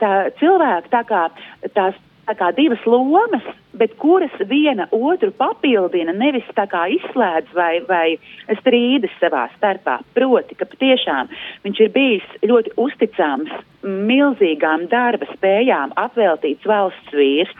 tā 0.00 0.14
cilvēka 0.40 0.92
tā 0.92 1.04
kā 1.08 1.28
tās 1.76 2.00
tā 2.24 2.34
kā 2.38 2.50
divas 2.56 2.82
lomas, 2.88 3.44
bet 3.76 3.96
kuras 4.00 4.32
viena 4.48 4.86
otru 4.94 5.32
papildina, 5.36 6.14
nevis 6.16 6.46
tā 6.56 6.66
kā 6.70 6.86
izslēdz 6.96 7.52
vai, 7.56 7.72
vai 7.88 8.16
strīdas 8.60 9.12
savā 9.20 9.46
starpā. 9.56 9.98
Proti, 10.16 10.56
ka 10.58 10.68
patiešām 10.70 11.32
viņš 11.66 11.82
ir 11.84 11.92
bijis 11.94 12.30
ļoti 12.46 12.74
uzticams 12.80 13.52
milzīgām 13.84 14.88
darba 14.92 15.28
spējām 15.34 15.94
apveltīts 16.00 16.68
valsts 16.68 17.16
vīrs. 17.16 17.52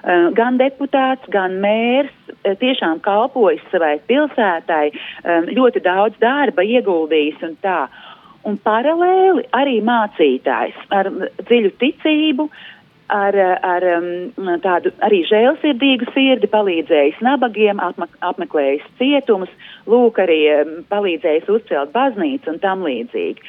Uh, 0.00 0.30
gan 0.32 0.56
deputāts, 0.56 1.28
gan 1.28 1.58
mērs 1.60 2.12
uh, 2.32 2.54
tiešām 2.60 3.02
kalpojis 3.04 3.64
savai 3.72 3.98
pilsētai, 4.08 4.86
um, 4.94 5.50
ļoti 5.52 5.82
daudz 5.84 6.16
darba 6.22 6.64
ieguldījis 6.64 7.42
un 7.44 7.56
tā. 7.64 7.82
Un 8.48 8.56
paralēli 8.64 9.44
arī 9.52 9.82
mācītājs 9.84 10.78
ar 10.96 11.10
dziļu 11.44 11.74
ticību, 11.82 12.46
ar, 13.12 13.36
ar 13.36 13.84
tādu 14.64 14.92
arī 15.04 15.18
žēlsirdīgu 15.28 16.08
sirdi, 16.14 16.48
palīdzējis 16.48 17.20
nabagiem, 17.26 17.82
apmeklējis 18.24 18.86
cietumus, 18.96 19.52
lūk, 19.90 20.22
arī 20.24 20.38
palīdzējis 20.88 21.50
uzcelt 21.52 21.92
baznīcu 21.92 22.54
un 22.54 22.62
tam 22.62 22.86
līdzīgi. 22.86 23.44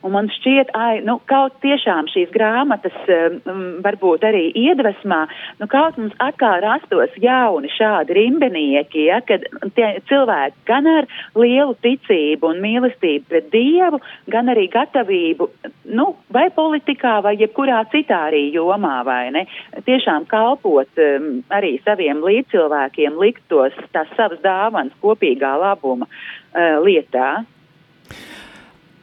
Un 0.00 0.14
man 0.14 0.30
šķiet, 0.32 0.70
ai, 0.76 1.00
nu, 1.04 1.18
kaut 1.28 1.58
tiešām 1.60 2.08
šīs 2.08 2.30
grāmatas 2.32 2.94
um, 3.12 3.82
varbūt 3.84 4.24
arī 4.24 4.46
iedvesmā, 4.56 5.18
nu, 5.60 5.68
kaut 5.68 5.98
mums 6.00 6.14
atkal 6.24 6.62
rastos 6.64 7.12
jauni 7.20 7.68
šādi 7.74 8.16
rimbenieki, 8.16 9.04
ja, 9.10 9.18
kad 9.28 9.44
tie 9.76 9.90
cilvēki 10.08 10.64
gan 10.70 10.88
ar 10.88 11.08
lielu 11.36 11.76
ticību 11.84 12.48
un 12.48 12.62
mīlestību 12.64 13.28
pret 13.28 13.52
Dievu, 13.52 14.00
gan 14.32 14.48
arī 14.52 14.70
gatavību, 14.72 15.50
nu, 15.92 16.08
vai 16.32 16.46
politikā, 16.56 17.18
vai 17.26 17.36
jebkurā 17.36 17.82
citā 17.92 18.24
arī 18.30 18.46
jomā, 18.56 19.02
vai 19.04 19.22
ne, 19.36 19.44
tiešām 19.84 20.24
kalpot 20.32 21.04
um, 21.04 21.30
arī 21.52 21.76
saviem 21.84 22.24
līdzcilvēkiem, 22.24 23.20
likt 23.20 23.44
tos 23.52 23.76
tās 23.92 24.08
savas 24.16 24.40
dāvanas 24.40 24.96
kopīgā 25.04 25.54
labuma 25.60 26.08
uh, 26.08 26.80
lietā. 26.80 27.40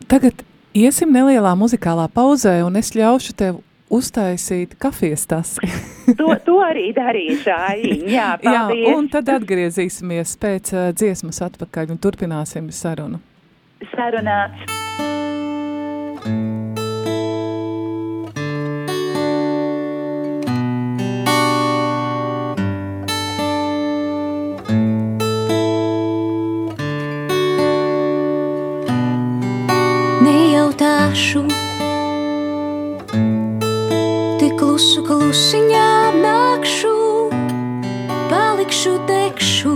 Tagad 0.08 0.48
Iesim 0.78 1.10
nelielā 1.10 1.56
muzikālā 1.58 2.06
pauzē, 2.14 2.60
un 2.68 2.78
es 2.78 2.92
ļaušu 2.94 3.34
tev 3.40 3.56
uztaisīt 3.90 4.76
kafijas 4.78 5.26
tasi. 5.26 5.70
to, 6.20 6.28
to 6.46 6.60
arī 6.62 6.92
darīšu, 6.94 7.50
Aiņa. 7.56 8.12
Jā, 8.18 8.30
paldies. 8.44 8.84
Jā, 8.86 8.96
un 9.00 9.10
tad 9.10 9.32
atgriezīsimies 9.40 10.36
pēc 10.44 10.74
uh, 10.76 10.90
dziesmas 10.94 11.42
atpakaļ 11.50 11.96
un 11.96 12.04
turpināsim 12.04 12.70
sarunu. 12.76 13.24
Sarunāts. 13.96 14.77
Klusiņā 35.28 35.88
nākšu, 36.24 36.92
palikšu, 38.32 38.94
tekšu. 39.10 39.74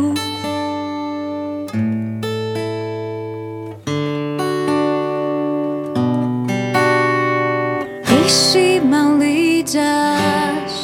Esi 8.16 8.80
man 8.94 9.20
līdzās, 9.20 10.80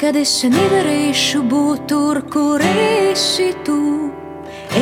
kad 0.00 0.16
es 0.22 0.32
nevarēšu 0.56 1.44
būt 1.52 1.84
tur, 1.92 2.24
kur 2.32 2.64
esi 2.64 3.52
tu. 3.68 3.78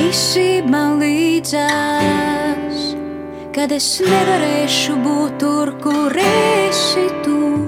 Esi 0.05 0.63
man 0.71 1.03
līdzās 1.03 2.89
kad 3.55 3.75
es 3.75 3.91
nevarēšu 4.07 5.03
būt 5.03 5.39
tur, 5.43 5.79
kur 5.83 6.15
esi 6.31 7.09
tu. 7.27 7.64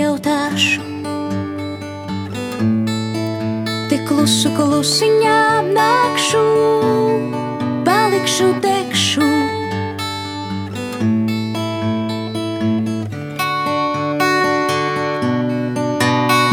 Nejautāšu, 0.00 0.80
tik 3.90 4.06
klusu 4.08 4.48
klusiņā 4.56 5.40
nākšu, 5.76 6.40
palikšu, 7.84 8.48
tekšu. 8.64 9.28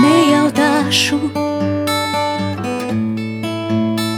Nejautāšu, 0.04 1.22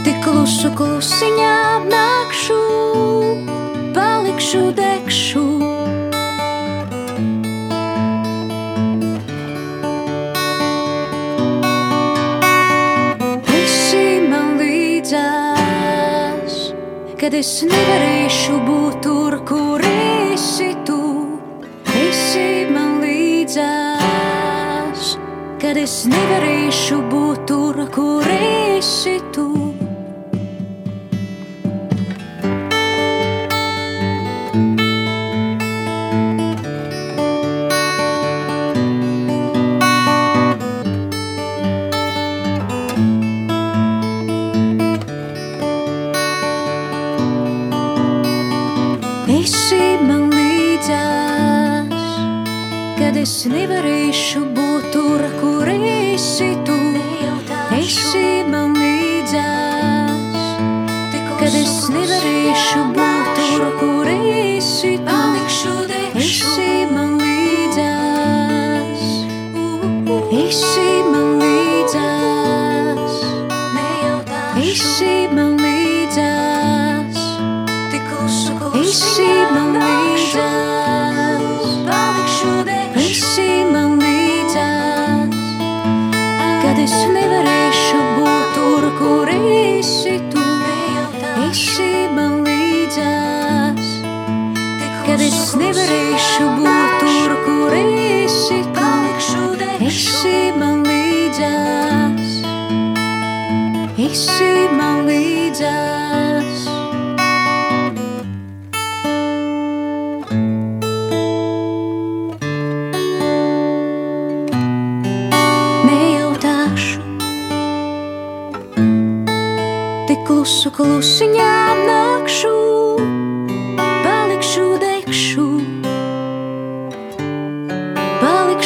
tik 0.02 0.18
klusu 0.26 0.74
klusiņā 0.74 1.54
nākšu 1.86 2.69
kad 17.30 17.38
es 17.38 17.62
nevarēšu 17.62 18.56
būt 18.66 18.96
tur, 19.06 19.36
kur 19.46 19.78
esi 19.86 20.74
tu. 20.82 20.98
Esi 21.94 22.66
man 22.74 22.98
līdzās, 23.04 25.14
kad 25.62 25.78
es 25.78 26.10
nevarēšu 26.10 26.98
būt 27.14 27.46
tur, 27.46 27.86
kur 27.94 28.26
esi 28.34 29.22
tu. 29.30 29.69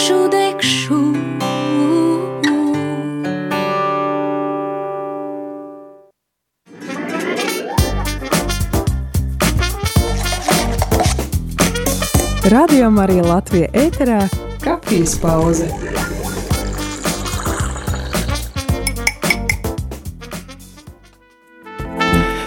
degšu, 0.05 0.29
degšu. 0.29 0.95
Radio 12.45 12.91
Marija 12.91 13.25
Latvija 13.25 13.69
ēterā 13.73 14.29
kafijas 14.61 15.17
pauze. 15.23 15.73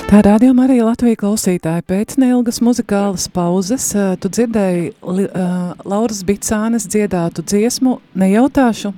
Tā 0.07 0.21
rādījuma 0.23 0.63
arī 0.63 0.77
Latvijas 0.79 1.17
klausītāji 1.19 1.83
pēc 1.83 2.13
neilgas 2.21 2.61
muzikālas 2.63 3.25
pauzes. 3.27 3.89
Tu 3.91 4.29
dzirdēji 4.31 4.85
uh, 5.03 5.73
Lauras 5.83 6.21
Bicānes 6.23 6.85
dziedātu 6.87 7.43
dziesmu 7.43 7.97
Nejautāšu. 8.15 8.93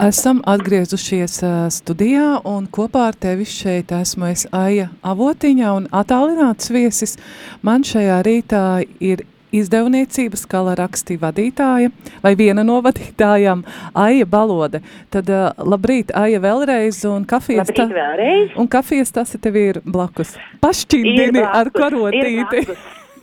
Esam 0.00 0.40
atgriezušies 0.48 1.36
uh, 1.44 1.58
studijā 1.68 2.38
un 2.48 2.64
kopā 2.72 3.10
ar 3.10 3.20
tevi 3.20 3.44
šeit 3.44 3.92
esmu 3.92 4.30
es 4.30 4.46
Aija 4.48 4.88
Avotiņa 5.04 5.76
un 5.76 5.90
attālināts 5.92 6.72
viesis. 6.72 7.18
Man 7.60 7.84
šajā 7.84 8.22
rītā 8.24 8.64
ir 9.04 9.26
izdevniecības 9.60 10.44
skala 10.46 10.74
raksti 10.78 11.16
vadītāja 11.20 11.92
vai 12.22 12.34
viena 12.38 12.64
no 12.66 12.80
vadītājām 12.84 13.64
Aija 14.04 14.26
Balode. 14.26 14.82
Tad 15.14 15.30
uh, 15.32 15.50
labrīt, 15.58 16.12
Aija 16.18 16.42
vēlreiz 16.44 17.02
un 17.10 17.26
kafijas 17.28 17.70
Labrīt, 17.70 17.94
vēlreiz. 17.94 18.58
Un 18.60 18.68
kafijas 18.70 19.14
tas 19.14 19.36
tev 19.40 19.58
ir 19.60 19.80
blakus. 19.84 20.34
Pašķindini 20.64 21.44
ar 21.44 21.70
karotīti. 21.74 22.66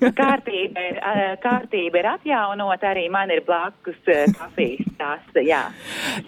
Kārtība 0.02 0.82
ir, 0.82 0.96
ā, 1.06 1.12
kārtība 1.44 2.00
ir 2.00 2.08
atjaunot, 2.16 2.82
arī 2.90 3.04
man 3.14 3.30
ir 3.30 3.44
blakus 3.46 4.00
ā, 4.10 4.24
kafijas 4.34 4.96
tas, 4.98 5.28
jā. 5.46 5.62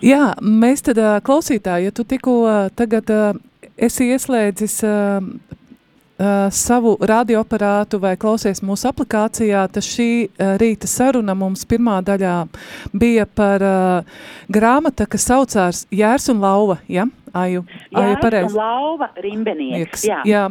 Jā, 0.06 0.28
mēs 0.46 0.86
tad 0.86 1.02
klausītāji, 1.26 1.89
ja 1.89 1.96
tu 1.96 2.06
tikko 2.06 2.36
tagad 2.78 3.10
esi 3.74 4.12
ieslēdzis 4.13 4.78
ā, 4.86 4.94
ā, 6.17 6.49
savu 6.54 6.95
radioaparātu 7.02 7.99
vai 8.04 8.13
klausies 8.19 8.63
mūsu 8.65 8.89
aplikācijā, 8.91 9.65
tad 9.73 9.86
šī 9.86 10.10
ā, 10.28 10.54
rīta 10.62 10.89
saruna 10.89 11.36
mums 11.38 11.65
pirmā 11.69 11.99
daļā 12.06 12.38
bija 12.93 13.26
par 13.26 13.63
ā, 13.65 13.76
grāmata, 14.54 15.08
kas 15.10 15.28
saucās 15.30 15.86
Jērs 15.93 16.30
un 16.34 16.43
Lauva, 16.43 16.80
ja? 16.88 17.08
Aju, 17.34 17.63
aju 17.98 18.17
pareizi. 18.22 18.58
lauva 18.58 19.08
rimbenieks, 19.24 20.04
jā. 20.06 20.19
jā. 20.28 20.43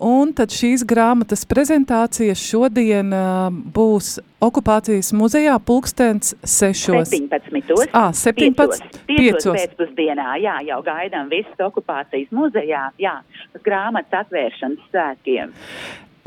Un 0.00 0.32
tad 0.36 0.54
šīs 0.54 0.86
grāmatas 0.88 1.44
prezentācija 1.48 2.36
šodien 2.38 3.12
uh, 3.12 3.50
būs 3.50 4.18
okupācijas 4.40 5.12
muzejā 5.12 5.58
pulkstens 5.60 6.32
sešos. 6.40 7.12
17. 7.12 7.90
Ā, 7.92 8.06
17, 8.16 8.56
piecos, 8.56 8.80
piecos 9.10 9.40
piecos. 9.40 9.56
pēcpusdienā, 9.58 10.34
jā, 10.42 10.58
jau 10.68 10.80
gaidām 10.86 11.30
visus 11.32 11.64
okupācijas 11.64 12.30
muzejā, 12.34 12.90
jā, 13.00 13.16
uz 13.54 13.64
grāmatas 13.66 14.24
atvēršanas 14.24 14.86
svētkiem. 14.90 15.52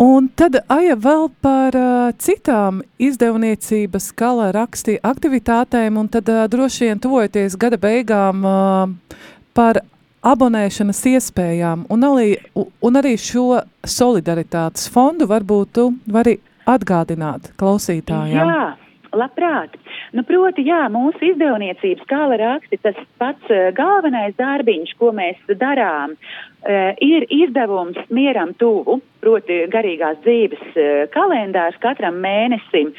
Un 0.04 0.28
tad 0.36 0.58
Aija 0.74 0.96
vēl 0.98 1.28
par 1.44 1.76
uh, 1.78 2.10
citām 2.18 2.82
izdevniecības 2.98 4.10
skala 4.10 4.50
raksti 4.56 4.98
aktivitātēm, 5.06 6.00
un 6.02 6.10
tad 6.12 6.30
uh, 6.34 6.46
droši 6.50 6.90
vien 6.90 7.02
tuvojoties 7.02 7.58
gada 7.62 7.78
beigām 7.78 8.42
uh, 8.42 9.20
par 9.54 9.84
abonēšanas 10.24 11.04
iespējām, 11.14 11.86
un 11.94 12.08
arī, 12.08 12.30
un 12.56 13.00
arī 13.00 13.18
šo 13.20 13.64
solidaritātes 13.84 14.88
fondu 14.94 15.28
varbūt 15.30 15.76
tu 15.76 15.90
vari 16.12 16.38
atgādināt 16.70 17.52
klausītājiem. 17.60 18.40
Jā, 18.40 18.68
labprāt. 19.14 19.76
Nu, 20.14 20.24
proti, 20.28 20.64
jā, 20.68 20.86
mūsu 20.94 21.32
izdevniecības 21.32 22.06
kāla 22.10 22.38
raksti, 22.42 22.80
tas 22.86 22.98
pats 23.22 23.52
uh, 23.52 23.72
galvenais 23.76 24.36
darbiņš, 24.40 24.94
ko 25.00 25.12
mēs 25.16 25.40
darām, 25.60 26.14
uh, 26.16 26.94
ir 27.02 27.26
izdevums 27.34 28.00
mieram 28.14 28.54
tuvu, 28.62 29.00
proti 29.24 29.64
garīgās 29.74 30.22
dzīves 30.24 30.64
uh, 30.78 30.92
kalendārs 31.16 31.80
katram 31.84 32.22
mēnesim. 32.24 32.94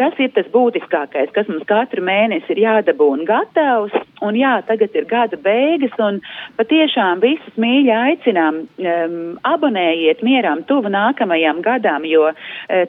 Tas 0.00 0.16
ir 0.22 0.30
tas 0.32 0.46
būtiskākais, 0.54 1.34
kas 1.34 1.50
mums 1.50 1.66
katru 1.68 2.04
mēnesi 2.06 2.54
ir 2.54 2.62
jādabūna 2.64 3.26
gatavs. 3.28 3.98
Un 4.26 4.36
jā, 4.36 4.52
tagad 4.68 4.94
ir 4.96 5.06
gada 5.08 5.38
beigas, 5.40 5.94
un 6.02 6.20
patiešām 6.58 7.22
visus 7.24 7.56
mīļi 7.60 7.92
aicinām 7.96 8.62
um, 8.66 9.16
abonējiet 9.48 10.20
mieram 10.26 10.64
tuvu 10.68 10.92
nākamajam 10.92 11.62
gadam, 11.64 12.04
jo 12.08 12.28
uh, 12.28 12.36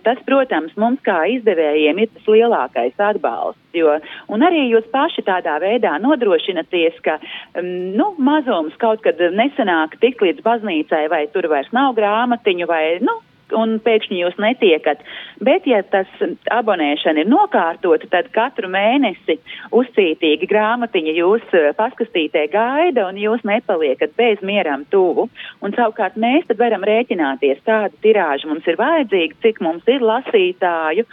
tas, 0.04 0.20
protams, 0.28 0.76
mums 0.82 1.00
kā 1.08 1.22
izdevējiem 1.38 2.04
ir 2.04 2.12
tas 2.12 2.28
lielākais 2.36 3.00
atbalsts. 3.00 3.60
Jo, 3.72 3.96
un 4.28 4.44
arī 4.44 4.66
jūs 4.68 4.90
paši 4.92 5.24
tādā 5.24 5.56
veidā 5.64 5.96
nodrošināties, 6.04 7.00
ka 7.06 7.18
um, 7.22 7.72
nu, 7.96 8.12
mazums 8.20 8.76
kaut 8.82 9.04
kad 9.06 9.20
nesanāk 9.32 9.96
tik 10.04 10.20
līdz 10.20 10.44
baznīcai, 10.44 11.06
vai 11.12 11.26
tur 11.32 11.48
vairs 11.52 11.72
nav 11.76 11.96
grāmatiņu, 11.96 12.68
vai 12.68 12.86
nu, 13.06 13.22
un 13.58 13.78
pēkšņi 13.84 14.20
jūs 14.22 14.38
netiekat. 14.42 15.02
Bet, 15.44 15.68
ja 15.70 15.82
tas 15.84 16.10
abonēšana 16.54 17.24
ir 17.24 17.30
nokārtota, 17.32 18.10
tad 18.12 18.30
katru 18.36 18.70
mēnesi 18.72 19.38
uzcītīgi 19.76 20.50
grāmatiņa 20.52 21.16
jūs 21.18 21.54
eh, 21.58 21.70
paskastītē 21.78 22.48
gaida 22.54 23.08
un 23.10 23.20
jūs 23.22 23.46
nepaliekat 23.48 24.16
bez 24.20 24.42
mieram 24.46 24.86
tuvu. 24.94 25.28
Un 25.62 25.76
savukārt 25.78 26.18
mēs 26.20 26.48
tad 26.50 26.60
varam 26.62 26.86
rēķināties, 26.88 27.64
kāda 27.68 27.94
tirāža 28.04 28.50
mums 28.50 28.68
ir 28.68 28.80
vajadzīga, 28.82 29.40
cik 29.46 29.64
mums 29.66 29.88
ir 29.92 30.06
lasītāju. 30.06 31.08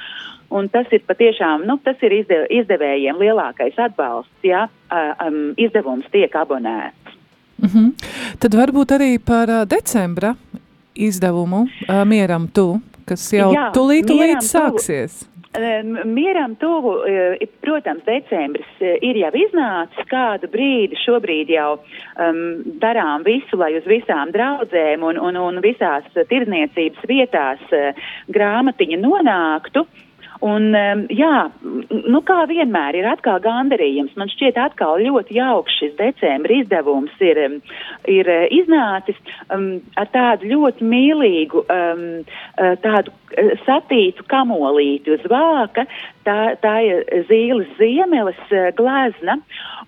Un 0.49 0.71
tas 0.73 0.89
ir 0.97 1.03
patiešām, 1.05 1.67
nu, 1.69 1.77
tas 1.85 2.01
ir 2.01 2.15
izdev, 2.23 2.47
izdevējiem 2.49 3.19
lielākais 3.21 3.77
atbalsts, 3.85 4.33
ja 4.47 4.65
um, 4.89 5.53
izdevums 5.61 6.09
tiek 6.15 6.33
abonēts. 6.33 7.19
Mm 7.59 7.69
-hmm. 7.69 7.93
Tad 8.41 8.55
varbūt 8.55 8.95
arī 8.97 9.19
par 9.19 9.51
decembra 9.69 10.35
izdevumu 10.99 11.65
uh, 11.67 12.05
Mieram 12.09 12.49
tu, 12.53 12.81
kas 13.09 13.31
jau 13.33 13.53
Jā, 13.55 13.71
tulīt, 13.77 14.09
tulīt 14.11 14.43
Tu. 14.43 14.51
sāksies. 14.51 15.25
Um, 15.59 15.95
Mieram 16.13 16.53
tuvu, 16.61 16.91
protams, 17.65 18.05
decembris 18.05 18.83
ir 18.85 19.17
jau 19.17 19.31
iznācis 19.41 20.05
kādu 20.11 20.51
brīdi. 20.53 20.99
Šobrīd 21.07 21.49
jau 21.55 21.79
um, 21.79 22.43
darām 22.83 23.25
visu, 23.27 23.57
lai 23.57 23.73
uz 23.79 23.89
visām 23.89 24.31
draudzēm 24.35 25.07
un, 25.09 25.17
un, 25.17 25.41
un 25.41 25.63
visās 25.65 26.05
tirdzniecības 26.15 27.09
vietās 27.09 27.65
uh, 27.73 28.13
grāmatiņa 28.29 29.01
nonāktu. 29.01 29.87
Un, 30.45 30.71
jā, 31.11 31.49
nu 31.91 32.21
kā 32.27 32.37
vienmēr 32.47 32.95
ir 33.01 33.09
atkal 33.11 33.41
gandarījums. 33.43 34.15
Man 34.19 34.31
šķiet 34.31 34.59
atkal 34.63 35.01
ļoti 35.03 35.35
jauks 35.35 35.75
šis 35.81 35.97
decembra 35.99 36.61
izdevums 36.61 37.15
ir, 37.25 37.41
ir 38.07 38.31
uh, 38.31 38.45
iznācis 38.55 39.19
um, 39.51 39.81
ar 39.99 40.11
tādu 40.15 40.53
ļoti 40.53 40.87
mīlīgu, 40.87 41.65
um, 41.75 42.05
tādu 42.85 43.11
uh, 43.11 43.55
satītu 43.67 44.27
kamolīti 44.31 45.17
uz 45.17 45.27
vāka. 45.31 45.89
Tā, 46.29 46.39
tā 46.63 46.77
ir 46.87 47.25
zīles 47.31 47.75
ziemeles 47.81 48.39
glezna. 48.79 49.41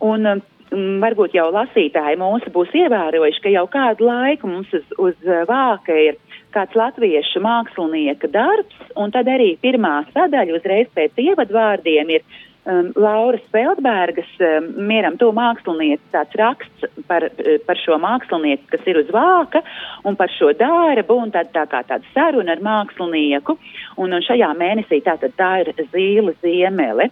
Un, 0.03 0.27
um, 0.35 0.43
varbūt 0.71 1.35
jau 1.35 1.49
lasītāji 1.55 2.19
mūsu 2.21 2.51
būs 2.55 2.75
ievērojuši, 2.79 3.43
ka 3.43 3.55
jau 3.55 3.67
kādu 3.71 4.07
laiku 4.07 4.51
mums 4.51 4.71
uz, 4.77 4.85
uz 5.03 5.31
vāka 5.49 5.97
ir 5.99 6.19
kāds 6.55 6.77
latviešu 6.79 7.43
mākslinieka 7.45 8.31
darbs, 8.33 8.77
un 8.99 9.13
tad 9.15 9.29
arī 9.31 9.55
pirmā 9.63 10.01
sadaļa 10.15 10.57
uzreiz 10.59 10.91
pēc 10.97 11.19
ievadvārdiem 11.23 12.13
ir 12.17 12.25
um, 12.65 12.91
Lauras 12.97 13.45
Feldbergas 13.55 14.31
um, 14.43 14.69
mieram 14.91 15.19
to 15.21 15.31
mākslinieci 15.37 16.03
tāds 16.15 16.37
raksts 16.41 16.87
par, 17.09 17.29
eh, 17.31 17.59
par 17.67 17.81
šo 17.81 17.99
mākslinieci, 18.03 18.69
kas 18.73 18.87
ir 18.91 19.01
uz 19.03 19.11
vāka, 19.15 19.63
un 20.05 20.19
par 20.21 20.33
šo 20.37 20.53
darbu, 20.59 21.21
un 21.25 21.33
tad 21.35 21.53
tā 21.55 21.67
kā 21.71 21.83
tāda 21.89 22.07
saruna 22.15 22.57
ar 22.57 22.65
mākslinieku, 22.65 23.57
un, 23.97 24.13
un 24.13 24.27
šajā 24.27 24.53
mēnesī 24.59 25.03
tātad 25.07 25.35
tā 25.39 25.53
ir 25.65 25.75
zīle 25.93 26.37
ziemele. 26.45 27.11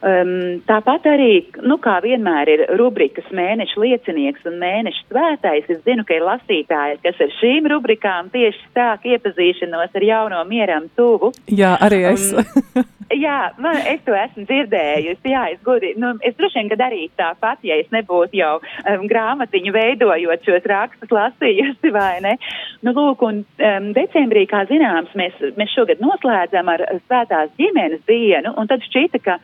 Um, 0.00 0.62
tāpat 0.64 1.04
arī, 1.12 1.32
nu, 1.60 1.76
kā 1.82 1.98
vienmēr, 2.00 2.48
ir 2.48 2.62
rubrikas 2.80 3.26
mēneša 3.36 3.82
liecinieks 3.82 4.46
un 4.48 4.56
mēneša 4.62 5.02
svētais. 5.10 5.66
Es 5.68 5.82
zinu, 5.84 6.06
ka 6.08 6.16
ir 6.16 6.24
lasītāji, 6.24 7.02
kas 7.04 7.20
ar 7.20 7.34
šīm 7.36 7.68
rubrikām 7.68 8.30
tieši 8.32 8.70
sāk 8.72 9.04
iepazīšanos 9.10 9.92
ar 10.00 10.06
jauno 10.06 10.40
mieram 10.48 10.88
tuvu. 10.96 11.34
Jā, 11.52 11.74
arī 11.84 12.00
es. 12.14 12.30
Um, 12.32 12.88
jā, 13.26 13.50
man, 13.60 13.76
es 13.90 14.00
to 14.06 14.14
esmu 14.16 14.46
dzirdējusi. 14.48 15.32
Jā, 15.34 15.42
es, 15.52 15.60
gudi, 15.66 15.92
nu, 16.00 16.14
es 16.24 16.36
droši 16.38 16.62
vien, 16.62 16.70
ka 16.72 16.80
darītu 16.80 17.12
tāpat, 17.20 17.60
ja 17.68 17.76
es 17.82 17.92
nebūtu 17.92 18.40
jau 18.40 18.54
um, 18.62 19.04
grāmatiņu 19.10 19.74
veidojot 19.76 20.48
šos 20.48 20.68
rakstus 20.70 21.12
lasījusi, 21.12 21.92
vai 21.92 22.22
ne? 22.24 22.36
Nu, 22.86 22.94
lūk, 22.96 23.20
un 23.26 23.42
um, 23.44 23.90
decembrī, 23.96 24.46
kā 24.48 24.64
zināms, 24.70 25.12
mēs, 25.18 25.36
mēs 25.60 25.76
šogad 25.76 26.00
noslēdzam 26.00 26.72
ar 26.72 26.86
svētās 27.04 27.52
ģimenes 27.60 28.00
dienu, 28.08 28.54
un 28.56 28.70
tad 28.70 28.84
šķita, 28.88 29.20
ka 29.28 29.36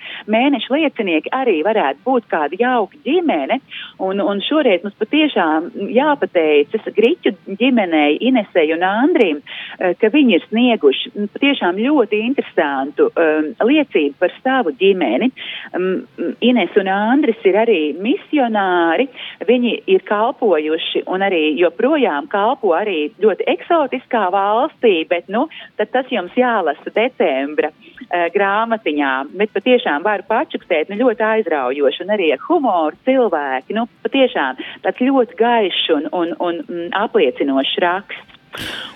mēneša 0.47 0.75
liecinieki 0.75 1.33
arī 1.35 1.61
varētu 1.67 2.03
būt 2.07 2.29
kāda 2.31 2.59
jauka 2.61 2.99
ģimene, 3.07 3.59
un, 4.03 4.21
un 4.23 4.41
šoreiz 4.45 4.85
mums 4.85 4.97
patiešām 5.01 5.71
jāpateicas 5.95 6.87
Griķu 6.97 7.33
ģimenei, 7.59 8.19
Inesei 8.29 8.73
un 8.75 8.85
Andrim, 8.87 9.43
eh, 9.79 9.95
ka 10.01 10.11
viņi 10.13 10.37
ir 10.39 10.47
snieguši 10.47 11.13
mm, 11.15 11.31
patiešām 11.35 11.81
ļoti 11.83 12.21
interesantu 12.27 13.09
um, 13.11 13.51
liecību 13.67 14.17
par 14.21 14.35
savu 14.43 14.73
ģimeni. 14.79 15.31
Um, 15.77 16.07
Ines 16.45 16.77
un 16.79 16.91
Andris 16.93 17.43
ir 17.47 17.59
arī 17.59 17.81
misionāri, 18.03 19.09
viņi 19.49 19.75
ir 19.93 20.05
kalpojuši 20.07 21.05
un 21.13 21.25
arī 21.27 21.57
joprojām 21.61 22.31
kalpo 22.33 22.75
arī 22.77 23.11
ļoti 23.23 23.47
eksotiskā 23.57 24.27
valstī, 24.35 24.99
bet, 25.09 25.29
nu, 25.33 25.47
tas 25.77 26.11
jums 26.13 26.35
jālasa 26.39 26.93
decembra 26.95 27.73
uh, 27.73 28.27
grāmatiņā, 28.35 29.13
bet 29.37 29.55
patiešām 29.57 30.07
varu 30.07 30.27
pačukstēt, 30.37 30.93
nu 30.93 31.01
ļoti 31.01 31.25
aizraujoši 31.33 32.05
un 32.05 32.15
arī 32.17 32.31
ar 32.37 32.45
humoru 32.47 33.01
cilvēki, 33.09 33.77
nu 33.79 33.89
patiešām 34.05 34.61
tāds 34.85 35.03
ļoti 35.09 35.41
gaišs 35.41 35.89
un, 35.97 36.11
un, 36.13 36.37
un 36.39 36.63
mm, 36.69 36.93
apliecinošs 37.05 37.77
raksts. 37.85 38.33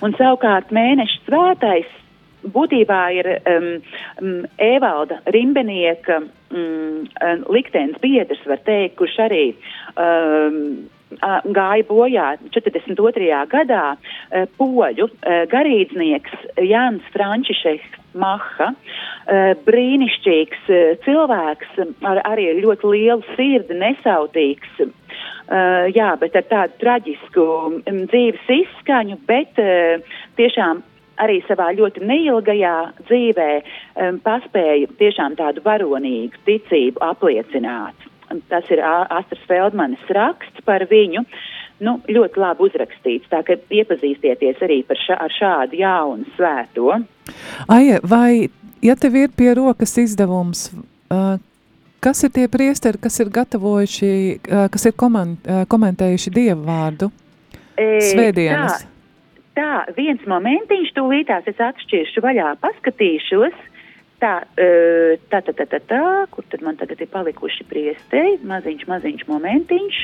Un 0.00 0.14
savukārt 0.16 0.70
mēneša 0.72 1.18
svētais 1.26 1.88
būtībā 2.54 3.00
ir 3.16 3.28
um, 3.36 3.66
um, 4.22 4.38
Evalda 4.56 5.20
Rimbenieka 5.34 6.20
um, 6.22 7.04
liktenis 7.52 8.00
biedrs, 8.00 8.40
var 8.48 8.62
teikt, 8.64 8.96
kurš 9.00 9.18
arī 9.26 9.44
um, 10.00 10.88
gāja 11.20 11.86
bojā 11.88 12.26
42. 12.54 13.28
gadā 13.50 13.84
uh, 13.96 14.46
poļu 14.58 15.10
uh, 15.10 15.42
garīdznieks 15.50 16.36
Jānis 16.64 17.12
Frančišeks 17.14 17.98
Maha, 18.14 18.72
brīnišķīgs 19.66 20.68
uh, 20.70 20.92
cilvēks, 21.06 21.78
ar, 22.06 22.22
arī 22.26 22.50
ar 22.52 22.62
ļoti 22.64 22.92
lielu 22.94 23.36
sirdi, 23.36 23.78
nesautīgs. 23.78 24.80
Uh, 24.80 25.88
jā, 25.94 26.12
bet 26.20 26.36
ar 26.38 26.46
tādu 26.50 26.78
traģisku 26.82 27.46
um, 27.66 27.80
dzīves 28.10 28.52
izskaņu, 28.60 29.18
bet 29.26 29.58
uh, 29.62 30.02
tiešām 30.38 30.84
arī 31.20 31.40
savā 31.46 31.70
ļoti 31.76 32.04
neilgajā 32.06 32.76
dzīvē 33.08 33.50
um, 33.60 34.20
paspēja 34.24 34.90
tiešām 35.00 35.36
tādu 35.40 35.64
varonīgu 35.66 36.40
ticību 36.46 37.02
apliecināt. 37.04 38.08
Tas 38.50 38.68
ir 38.70 38.78
Astras 38.86 39.42
Feldmanis 39.50 40.12
raksts 40.14 40.62
par 40.62 40.84
viņu. 40.90 41.24
Nu, 41.80 41.96
ļoti 42.12 42.40
labi 42.40 42.66
uzrakstīts, 42.66 43.28
tā 43.32 43.40
ka 43.46 43.56
iepazīstieties 43.72 44.60
arī 44.66 44.82
šā, 44.84 45.16
ar 45.16 45.32
šādu 45.32 45.78
jaunu 45.80 46.26
svēto. 46.36 46.98
Aija, 47.72 48.00
vai, 48.04 48.50
ja 48.84 48.96
tev 49.00 49.16
ir 49.16 49.32
pie 49.36 49.54
rokas 49.56 49.96
izdevums, 50.02 50.66
uh, 51.08 51.38
kas 52.04 52.20
ir 52.26 52.34
tie 52.36 52.44
priesteri, 52.52 53.00
kas 53.00 53.16
ir 53.24 53.32
gatavojuši, 53.32 54.12
uh, 54.36 54.66
kas 54.72 54.84
ir 54.90 54.96
koment, 55.00 55.40
uh, 55.48 55.64
komentējuši 55.72 56.34
dievu 56.36 56.68
vārdu? 56.68 57.10
Svētdienas. 57.80 58.84
Tā, 59.56 59.56
tā, 59.56 59.96
viens 59.96 60.20
momentiņš, 60.28 60.92
tūlītās 60.98 61.48
es 61.48 61.64
atšķiršu 61.64 62.20
vaļā, 62.26 62.54
paskatīšos. 62.60 63.56
Tā, 64.20 64.34
tā, 65.32 65.40
tā, 65.40 65.54
tā, 65.56 65.64
tā, 65.64 65.80
tā, 65.88 66.04
kur 66.28 66.44
tad 66.52 66.60
man 66.60 66.76
tagad 66.76 67.00
ir 67.00 67.08
palikuši 67.08 67.64
priestei, 67.70 68.34
maziņš, 68.44 68.84
maziņš 68.90 69.24
momentiņš, 69.30 70.00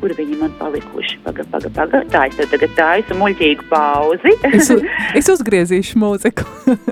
kur 0.00 0.14
viņi 0.16 0.38
man 0.40 0.52
palikuši. 0.58 1.20
Paga, 1.24 1.46
paga, 1.52 1.70
paga. 1.76 2.02
Tā, 2.12 2.26
es 2.30 2.50
tagad 2.50 2.74
taisu 2.78 3.16
muļķīgu 3.20 3.68
pauzi. 3.70 4.34
es, 4.56 4.72
es 5.20 5.30
uzgriezīšu 5.34 6.00
mūziku. 6.00 6.46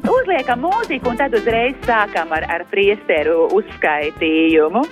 Uzliekam 0.04 0.64
mūziku 0.66 1.12
un 1.12 1.20
tad 1.20 1.36
uzreiz 1.38 1.76
sākam 1.88 2.34
ar, 2.36 2.46
ar 2.52 2.66
priesteru 2.72 3.46
uzskaitījumu. 3.58 4.84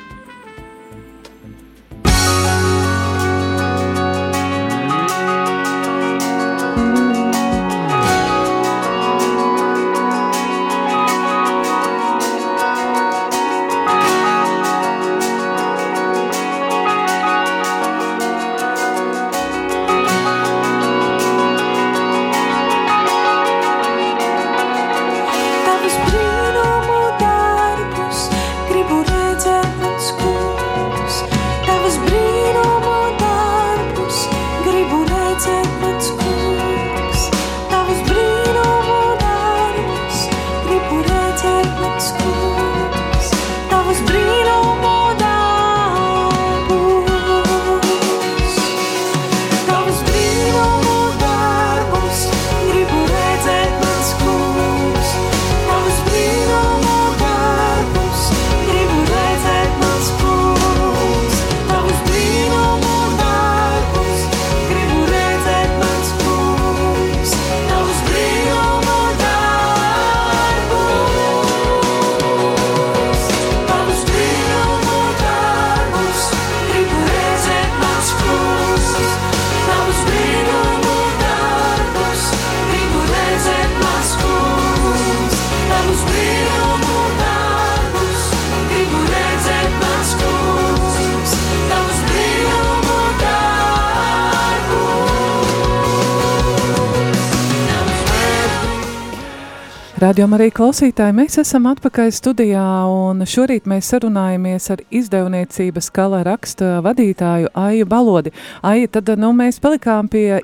Radio 100.17 100.33
arī 100.33 100.47
klausītāji, 100.49 101.13
mēs 101.13 101.35
esam 101.43 101.67
atpakaļ 101.69 102.09
studijā 102.17 102.65
un 102.89 103.19
šorīt 103.29 103.67
mēs 103.69 103.91
sarunājamies 103.93 104.71
ar 104.73 104.81
izdevniecības 104.89 105.91
kala 105.93 106.23
raksta 106.25 106.79
vadītāju 106.87 107.51
Aiju 107.53 107.89
Balodi. 107.91 108.33
Aija, 108.65 108.89
tad 108.95 109.13
nu, 109.21 109.35
mēs 109.37 109.61
palikām 109.61 110.09
pie 110.09 110.39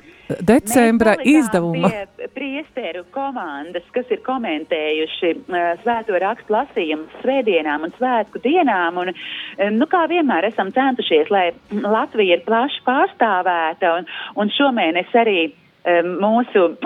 decembra 0.45 1.15
izdevuma. 1.25 1.89
Priesteru 2.37 3.01
komandas, 3.17 3.87
kas 3.97 4.13
ir 4.13 4.21
komentējuši 4.21 5.33
uh, 5.39 5.57
svēto 5.81 6.21
rakstu 6.21 6.53
lasījumu 6.53 7.09
svētdienām 7.23 7.89
un 7.89 7.97
svētku 7.97 8.43
dienām. 8.45 9.01
Un, 9.01 9.09
um, 9.09 9.81
nu, 9.81 9.89
kā 9.89 10.05
vienmēr 10.13 10.51
esam 10.51 10.69
centušies, 10.77 11.33
lai 11.33 11.47
Latvija 11.73 12.37
ir 12.37 12.45
plaši 12.45 12.85
pārstāvēta 12.85 13.97
un, 13.97 14.09
un 14.37 14.53
šomēnes 14.53 15.17
arī 15.25 15.49
mūsu 15.83 16.77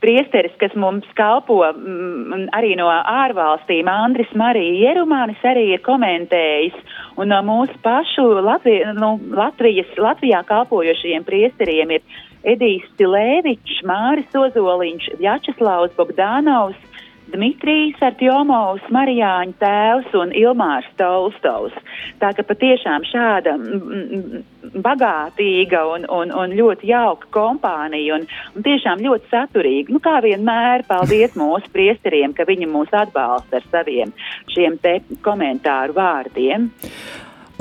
priesteris, 0.00 0.54
kas 0.60 0.74
mums 0.78 1.06
kalpo 1.18 1.58
um, 1.66 2.46
arī 2.54 2.76
no 2.78 2.86
ārvalstīm, 2.86 3.88
Andris 3.90 4.30
Marija 4.38 4.92
Jerumānis 4.92 5.42
arī 5.42 5.72
ir 5.74 5.82
komentējis, 5.82 6.76
un 7.18 7.32
no 7.34 7.40
mūsu 7.42 7.74
pašu 7.82 8.28
Latvi, 8.46 8.78
nu, 8.94 9.16
Latvijas, 9.34 9.90
Latvijā 9.98 10.44
kalpojošajiem 10.46 11.26
priesteriem 11.26 11.96
ir 11.98 12.22
Edijs 12.46 12.86
Stilēvičs, 12.94 13.82
Māris 13.88 14.30
Ozoliņš, 14.38 15.16
Vjačeslavs 15.18 15.96
Bogdanovs, 15.98 16.78
Dmitrijs 17.32 18.02
Artjomovs, 18.06 18.84
Marijāņa 18.94 19.56
tēvs 19.60 20.12
un 20.18 20.32
Ilmārs 20.36 20.86
Tolstovs. 21.00 21.74
Tā 22.20 22.30
ka 22.36 22.44
patiešām 22.46 23.06
šāda 23.08 23.56
bagātīga 24.84 25.82
un, 25.94 26.06
un, 26.12 26.30
un 26.30 26.54
ļoti 26.58 26.90
jauka 26.92 27.30
kompānija 27.34 28.18
un, 28.18 28.26
un 28.54 28.66
tiešām 28.66 29.02
ļoti 29.02 29.30
saturīga. 29.32 29.94
Nu, 29.94 30.02
kā 30.04 30.20
vienmēr, 30.24 30.86
paldies 30.88 31.34
mūsu 31.40 31.70
priesteriem, 31.74 32.34
ka 32.36 32.46
viņi 32.48 32.70
mūs 32.70 32.94
atbalsta 32.94 33.60
ar 33.60 33.68
saviem 33.72 34.14
šiem 34.54 34.78
te 34.82 35.00
komentāru 35.26 35.96
vārdiem. 35.96 36.70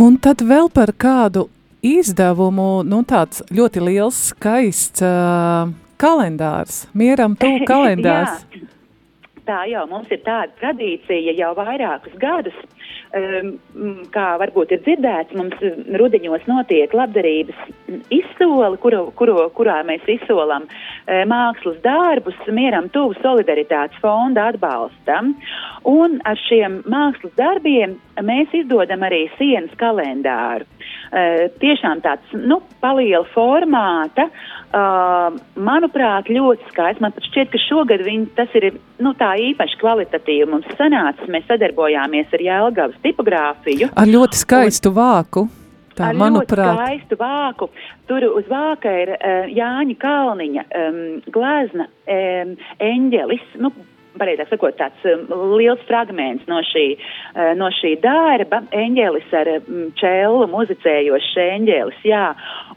Un 0.02 0.20
tad 0.22 0.44
vēl 0.46 0.70
par 0.76 0.92
kādu 1.00 1.48
izdevumu, 1.86 2.84
nu 2.86 3.02
tāds 3.08 3.44
ļoti 3.54 3.84
liels, 3.84 4.22
skaists 4.34 5.04
uh, 5.06 5.70
kalendārs, 6.02 6.86
mieram 6.98 7.38
tu 7.40 7.52
kalendārs. 7.70 8.46
Tā 9.48 9.64
jau 9.72 9.86
mums 9.90 10.12
ir 10.14 10.22
tāda 10.26 10.54
tradīcija 10.62 11.36
jau 11.38 11.54
vairākus 11.58 12.18
gadus. 12.22 12.58
um, 13.16 14.02
kā 14.12 14.26
varbūt 14.42 14.74
ir 14.76 14.82
dzirdēts, 14.84 15.36
mums 15.38 15.62
rudeņos 16.02 16.48
notiek 16.50 16.94
labdarības 16.94 17.60
izsole, 18.14 18.76
kuru, 18.84 19.06
kuru, 19.20 19.38
kurā 19.56 19.78
mēs 19.88 20.04
izsolam 20.18 20.68
uh, 20.68 21.22
mākslas 21.30 21.80
darbus 21.86 22.38
mieram 22.52 22.90
tuvu 22.94 23.16
solidaritātes 23.22 24.02
fonda 24.04 24.50
atbalstam. 24.52 25.36
Un 25.88 26.20
ar 26.26 26.40
šiem 26.48 26.82
mākslas 26.92 27.36
darbiem 27.40 27.96
mēs 28.26 28.52
izdodam 28.58 29.06
arī 29.08 29.26
sienas 29.40 29.74
kalendāru. 29.80 30.68
Uh, 31.12 31.46
tiešām 31.62 32.02
tāds 32.06 32.36
nu, 32.36 32.60
paliela 32.84 33.26
formāta, 33.34 34.28
uh, 34.30 35.36
manuprāt, 35.56 36.30
ļoti 36.32 36.72
skaists. 36.72 37.04
Man 37.04 37.16
šķiet, 37.30 37.52
ka 37.54 37.62
šogad 37.68 38.06
viņi, 38.06 38.30
tas 38.38 38.56
ir 38.58 38.72
nu, 39.04 39.14
tā 39.20 39.34
īpaši 39.52 39.80
kvalitatīvi 39.82 40.50
mums 40.52 40.70
sanācis. 40.80 41.32
Mēs 41.32 41.48
sadarbojāmies 41.50 42.34
ar 42.34 42.46
Jēlgavas 42.48 43.00
tipogrāfiju. 43.06 43.92
Ar 43.96 44.12
ļoti 44.12 44.42
skaistu 44.42 44.92
un, 44.92 45.00
vāku. 45.00 45.48
Tā, 45.96 46.10
ar 46.12 46.18
manuprāt, 46.20 46.76
ļoti 46.76 46.82
skaistu 46.82 47.18
vāku. 47.22 47.70
Tur 48.10 48.28
uz 48.36 48.48
vāka 48.52 48.92
ir 49.06 49.14
uh, 49.16 49.50
Jāņa 49.56 49.98
Kalniņa 50.02 50.66
um, 50.68 51.04
glezna 51.32 51.88
um, 51.88 52.56
eņģelis. 52.84 53.46
Nu, 53.64 53.72
pareizāk 54.20 54.52
sakot, 54.52 54.78
tāds 54.80 55.06
um, 55.10 55.26
liels 55.56 55.82
fragments 55.90 56.46
no 56.52 56.62
šī, 56.66 56.86
uh, 56.98 57.54
no 57.60 57.70
šī 57.80 57.96
darba, 58.04 58.62
eņģēlis 58.76 59.34
ar 59.42 59.52
um, 59.58 59.90
čēlu, 60.00 60.48
muzicējošs 60.54 61.32
eņģēlis, 61.46 62.04
jā. 62.08 62.26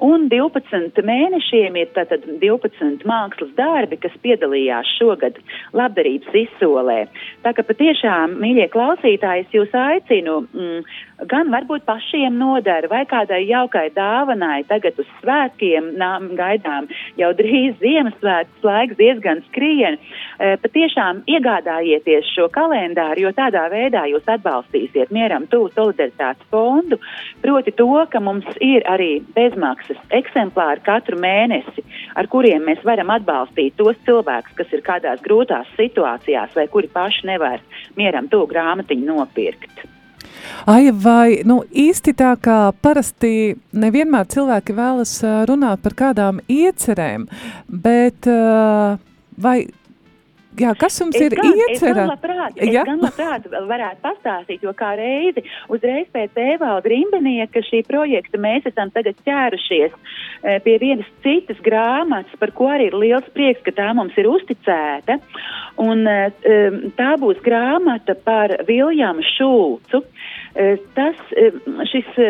Un 0.05 0.29
12 0.31 1.03
mēnešiem 1.09 1.79
ir 1.81 1.93
tātad 1.97 2.27
12 2.43 3.07
mākslas 3.09 3.53
darbi, 3.59 3.99
kas 4.01 4.15
piedalījās 4.23 4.95
šogad 4.99 5.39
labdarības 5.77 6.37
izsolē. 6.45 7.01
Tā 7.43 7.55
ka 7.57 7.65
patiešām, 7.67 8.39
mīļie 8.43 8.69
klausītāji, 8.75 9.47
es 9.47 9.57
jūs 9.57 9.75
aicinu 9.75 10.41
mm, 10.47 10.85
gan 11.31 11.51
varbūt 11.51 11.87
pašiem 11.89 12.37
nodara 12.39 12.91
vai 12.91 13.03
kādai 13.11 13.43
jaukai 13.49 13.89
dāvanai 13.95 14.63
tagad 14.69 14.99
uz 15.01 15.09
svētkiem 15.19 15.93
nām, 15.99 16.31
gaidām 16.39 16.87
jau 17.19 17.33
drīz 17.39 17.79
Ziemassvētku 17.83 18.67
laiks 18.67 18.99
diezgan 18.99 19.43
skrien. 19.49 19.99
E, 19.99 20.55
patiešām 20.63 21.25
iegādājieties 21.29 22.31
šo 22.35 22.49
kalendāru, 22.53 23.27
jo 23.27 23.33
tādā 23.37 23.67
veidā 23.73 24.05
jūs 24.11 24.29
atbalstīsiet 24.29 25.13
mieram 25.15 25.47
tuvu 25.51 25.71
solidaritātes 25.75 26.49
fondu, 26.53 26.99
proti 27.43 27.75
to, 27.77 27.91
ka 28.13 28.23
mums 28.25 28.49
ir 28.65 28.87
arī 28.89 29.11
bezmaksas 29.37 30.01
eksemplāri 30.21 30.85
katru 30.87 31.21
mēnesi, 31.21 31.85
ar 32.19 32.31
kuriem 32.33 32.65
mēs 32.69 32.83
varam 32.87 33.13
atbalstīt 33.15 33.77
tos 33.79 33.99
cilvēkus, 34.09 34.57
kas 34.59 34.73
ir 34.73 34.85
kādās 34.87 35.23
grūtās 35.25 35.69
situācijās 35.77 36.57
vai 36.57 36.67
kuri 36.73 36.91
paši 36.93 37.31
nevar 37.33 37.63
mieram 37.99 38.31
tuvu 38.33 38.51
grāmatiņu 38.55 39.13
nopirkt. 39.13 39.87
Ai, 40.69 40.91
vai 40.93 41.41
nu, 41.49 41.61
īsti 41.67 42.15
tā 42.19 42.33
kā 42.41 42.59
parasti 42.83 43.57
nevienmēr 43.77 44.29
cilvēki 44.33 44.77
vēlas 44.77 45.15
runāt 45.49 45.83
par 45.85 45.97
kādām 45.99 46.41
iecerēm, 46.53 47.27
bet 47.69 48.29
vai 49.39 49.59
Jā, 50.59 50.73
kas 50.79 50.99
jums 51.01 51.17
es 51.17 51.27
ir 51.27 51.37
gan, 51.39 51.53
iecerēts? 51.53 51.83
Es 51.83 51.97
gan 51.99 52.11
labprāt, 52.11 52.57
es 52.59 52.73
ja? 52.73 52.85
gan 52.89 53.03
labprāt 53.03 53.47
varētu 53.53 54.03
pastāstīt, 54.05 54.65
jo 54.67 54.73
kā 54.77 54.93
reizi 54.99 55.45
uzreiz 55.73 56.09
pēc 56.15 56.39
Evalda 56.43 56.91
Rimbenieka 56.91 57.63
šī 57.69 57.85
projekta 57.89 58.41
mēs 58.43 58.67
esam 58.71 58.93
tagad 58.95 59.19
ķērušies 59.27 59.95
e, 59.95 60.59
pie 60.65 60.77
vienas 60.83 61.09
citas 61.25 61.61
grāmatas, 61.65 62.35
par 62.41 62.55
ko 62.57 62.71
arī 62.75 62.91
ir 62.91 62.99
liels 62.99 63.29
prieks, 63.37 63.63
ka 63.67 63.75
tā 63.77 63.91
mums 63.97 64.17
ir 64.19 64.31
uzticēta. 64.31 65.19
Un, 65.85 66.07
e, 66.11 66.59
tā 66.99 67.15
būs 67.23 67.43
grāmata 67.45 68.19
par 68.27 68.59
Viljamu 68.69 69.25
Šulcu. 69.37 70.03
E, 70.59 70.77
tas, 70.95 71.15
e, 71.39 71.53
šis 71.87 72.17
e, 72.19 72.29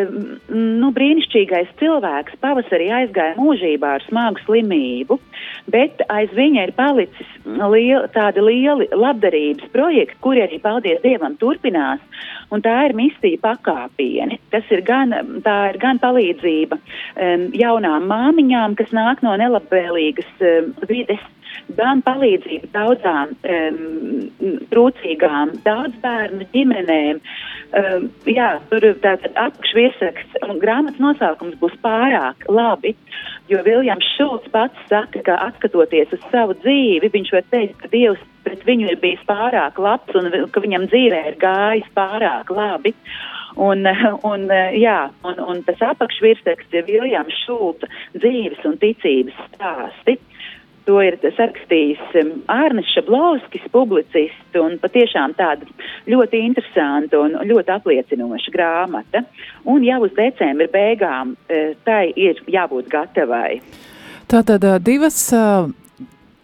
nu, 0.52 0.90
brīnišķīgais 0.92 1.70
cilvēks 1.80 2.36
pavasarī 2.42 2.90
aizgāja 2.92 3.38
mūžībā 3.40 3.94
ar 3.96 4.04
smagu 4.04 4.42
slimību, 4.44 5.16
bet 5.72 6.02
aiz 6.12 6.34
viņa 6.36 6.66
ir 6.66 6.74
palicis 6.76 7.30
liela 7.46 8.04
tādi 8.12 8.44
lieli 8.44 8.90
labdarības 8.92 9.72
projekti, 9.72 10.20
kuri 10.20 10.44
arī, 10.44 10.60
paldies 10.60 11.00
Dievam, 11.00 11.38
turpinās. 11.40 12.04
Tā 12.48 12.76
ir 12.88 12.96
misija 12.96 13.40
pakāpieni. 13.40 14.36
Tas 14.52 14.68
ir 14.72 14.84
gan, 14.84 15.12
tā 15.44 15.56
ir 15.72 15.80
gan 15.80 16.00
palīdzība 16.02 16.76
um, 16.76 17.48
jaunām 17.56 18.08
māmiņām, 18.12 18.76
kas 18.76 18.92
nāk 18.96 19.24
no 19.24 19.32
nelabvēlīgas 19.40 20.44
um, 20.44 20.72
vides 20.88 21.24
gan 21.78 22.02
palīdzību 22.06 22.70
daudzām 22.74 23.34
um, 23.34 24.58
trūcīgām, 24.72 25.58
daudz 25.66 25.98
bērnu 26.02 26.48
ģimenēm. 26.54 27.20
Um, 27.78 28.08
jā, 28.28 28.54
tur 28.70 28.86
tātad 29.02 29.36
apakšviesaks 29.36 30.38
un 30.48 30.60
grāmatas 30.62 31.02
nosaukums 31.02 31.58
būs 31.60 31.76
pārāk 31.84 32.46
labi, 32.48 32.94
jo 33.52 33.60
Viljams 33.66 34.08
Šulcs 34.16 34.48
pats 34.54 34.88
saka, 34.88 35.22
ka 35.26 35.36
atskatoties 35.50 36.14
uz 36.16 36.24
savu 36.32 36.56
dzīvi, 36.62 37.12
viņš 37.12 37.32
var 37.36 37.48
teikt, 37.52 37.76
ka 37.82 37.92
Dievs 37.92 38.24
pret 38.48 38.64
viņu 38.64 38.88
ir 38.92 39.00
bijis 39.02 39.24
pārāk 39.28 39.80
labs 39.82 40.16
un 40.16 40.30
ka 40.52 40.62
viņam 40.64 40.88
dzīvē 40.88 41.24
ir 41.32 41.36
gājis 41.42 41.90
pārāk 41.96 42.52
labi. 42.54 42.94
Un, 43.58 43.82
un, 44.28 44.44
jā, 44.78 44.98
un, 45.26 45.40
un 45.50 45.62
tas 45.66 45.80
apakšvirsraksts 45.82 46.76
ir 46.78 46.86
Viljams 46.86 47.34
Šulca 47.42 47.88
dzīves 48.14 48.64
un 48.68 48.76
ticības 48.80 49.40
stāsti. 49.48 50.18
To 50.88 51.02
ir 51.04 51.18
sarakstījis 51.20 52.14
um, 52.22 52.30
Arnis 52.48 52.88
Šablovskis, 52.94 53.66
publicists, 53.74 54.56
un 54.56 54.78
patiešām 54.80 55.34
tāda 55.36 55.68
ļoti 56.08 56.40
interesanta 56.46 57.20
un 57.20 57.36
ļoti 57.44 57.74
apliecinoša 57.74 58.54
grāmata. 58.54 59.22
Un 59.68 59.84
jau 59.84 60.00
uz 60.06 60.14
decembra 60.16 60.68
beigām 60.72 61.34
uh, 61.36 61.74
tai 61.84 62.08
ir 62.16 62.40
jābūt 62.48 62.88
gatavai. 62.94 63.58
Tātad 64.32 64.64
uh, 64.64 64.78
divas 64.80 65.20
uh, 65.36 65.68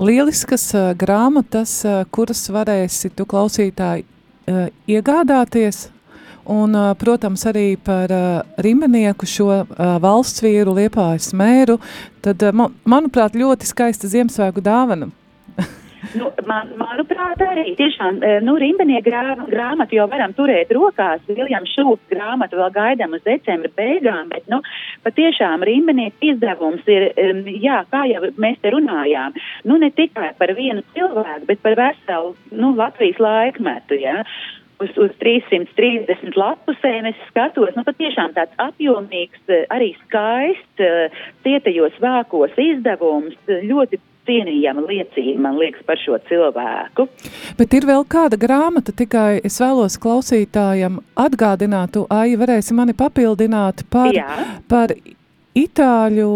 lieliskas 0.04 0.68
grāmatas, 1.00 1.78
kuras 2.12 2.44
varēsi 2.52 3.14
tu 3.16 3.24
klausītāji 3.30 4.04
iegādāties 4.90 5.87
Un, 6.50 6.76
protams, 7.00 7.46
arī 7.48 7.76
par 7.80 8.12
Rimenieku 8.61 9.28
šo 9.28 9.62
valsts 10.02 10.44
vīru 10.44 10.74
Liepājas 10.76 11.33
mēru, 11.37 11.78
tad, 12.24 12.44
manuprāt, 12.85 13.38
ļoti 13.38 13.68
skaista 13.68 14.11
Ziemassvētku 14.12 14.64
dāvana. 14.64 15.09
Nu, 16.14 16.28
man, 16.46 16.68
manuprāt, 16.78 17.40
arī 17.42 17.72
tiešām 17.78 18.20
nu, 18.44 18.54
Rimbenie 18.61 19.00
grā, 19.02 19.22
grāmatu 19.48 19.96
jau 19.96 20.04
varam 20.11 20.35
turēt 20.37 20.70
rokās. 20.74 21.22
Viljams 21.26 21.72
Šulcs 21.74 22.12
grāmatu 22.12 22.59
vēl 22.61 22.70
gaidām 22.74 23.16
uz 23.16 23.24
decembra 23.26 23.70
beigām, 23.78 24.28
bet 24.30 24.46
nu, 24.52 24.61
patiešām 25.07 25.64
Rimbenieka 25.66 26.28
izdevums 26.35 26.85
ir, 26.90 27.09
jā, 27.64 27.80
kā 27.90 28.04
jau 28.11 28.28
mēs 28.40 28.61
te 28.62 28.74
runājām, 28.74 29.35
nu 29.70 29.78
ne 29.80 29.90
tikai 29.96 30.35
par 30.38 30.54
vienu 30.59 30.85
cilvēku, 30.94 31.48
bet 31.48 31.64
par 31.64 31.78
veselu 31.80 32.35
nu, 32.52 32.74
Latvijas 32.78 33.22
laikmetu. 33.24 33.98
Ja? 34.04 34.20
Uz, 34.82 34.90
uz 34.96 35.12
330 35.20 36.38
lapusēm 36.38 37.10
es 37.10 37.20
skatos, 37.28 37.74
nu 37.76 37.84
patiešām 37.87 38.34
tāds 38.37 38.56
apjomīgs, 38.62 39.44
eh, 39.48 39.66
arī 39.74 39.92
skaists, 40.04 40.82
eh, 40.82 41.22
cietajos 41.46 42.00
vākos 42.02 42.56
izdevums, 42.58 43.37
ļoti 43.46 44.00
cienījama 44.24 44.84
liecība, 44.88 45.40
man 45.46 45.58
liekas, 45.60 45.84
par 45.87 46.00
šo 46.00 46.18
cilvēku. 46.28 47.08
Bet 47.58 47.74
ir 47.76 47.87
vēl 47.88 48.06
kāda 48.08 48.38
grāmata, 48.40 48.94
tikai 48.96 49.42
es 49.44 49.58
vēlos 49.60 49.98
klausītājam 50.00 51.00
atgādināt, 51.16 51.92
tu, 51.96 52.06
Ai, 52.10 52.34
varēsi 52.40 52.76
mani 52.76 52.94
papildināt 52.96 53.84
par, 53.90 54.12
Jā. 54.14 54.60
par 54.68 54.94
itāļu 55.54 56.30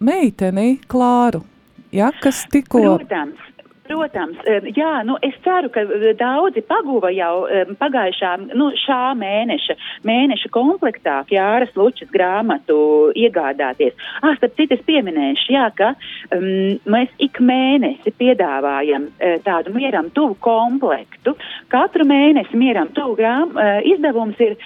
meiteni 0.00 0.78
Klāru, 0.88 1.44
ja, 1.92 2.10
kas 2.22 2.44
tikko... 2.52 2.82
Protams. 2.98 3.44
Protams, 3.88 4.38
jā, 4.76 4.90
nu 5.08 5.16
es 5.24 5.36
ceru, 5.44 5.70
ka 5.72 5.84
daudzi 6.18 6.62
paguva 6.68 7.08
jau 7.14 7.46
pagājušā, 7.80 8.32
nu 8.58 8.68
šā 8.76 9.00
mēneša, 9.18 9.76
mēneša 10.08 10.50
komplektā 10.52 11.22
Jāras 11.32 11.72
Lučas 11.78 12.10
grāmatu 12.12 12.76
iegādāties. 13.16 13.96
Ah, 14.20 14.34
starp 14.36 14.56
citu 14.58 14.76
es 14.76 14.84
pieminēšu, 14.86 15.52
jā, 15.54 15.68
ka 15.78 15.92
um, 16.36 16.76
mēs 16.90 17.12
ik 17.22 17.40
mēnesi 17.40 18.12
piedāvājam 18.18 19.08
uh, 19.08 19.38
tādu 19.46 19.72
mieram 19.76 20.10
tuvu 20.14 20.36
komplektu. 20.44 21.36
Katru 21.72 22.06
mēnesi 22.08 22.58
mieram 22.58 22.92
tuvu 22.96 23.16
grām, 23.18 23.54
uh, 23.56 23.78
izdevums 23.88 24.40
ir 24.44 24.56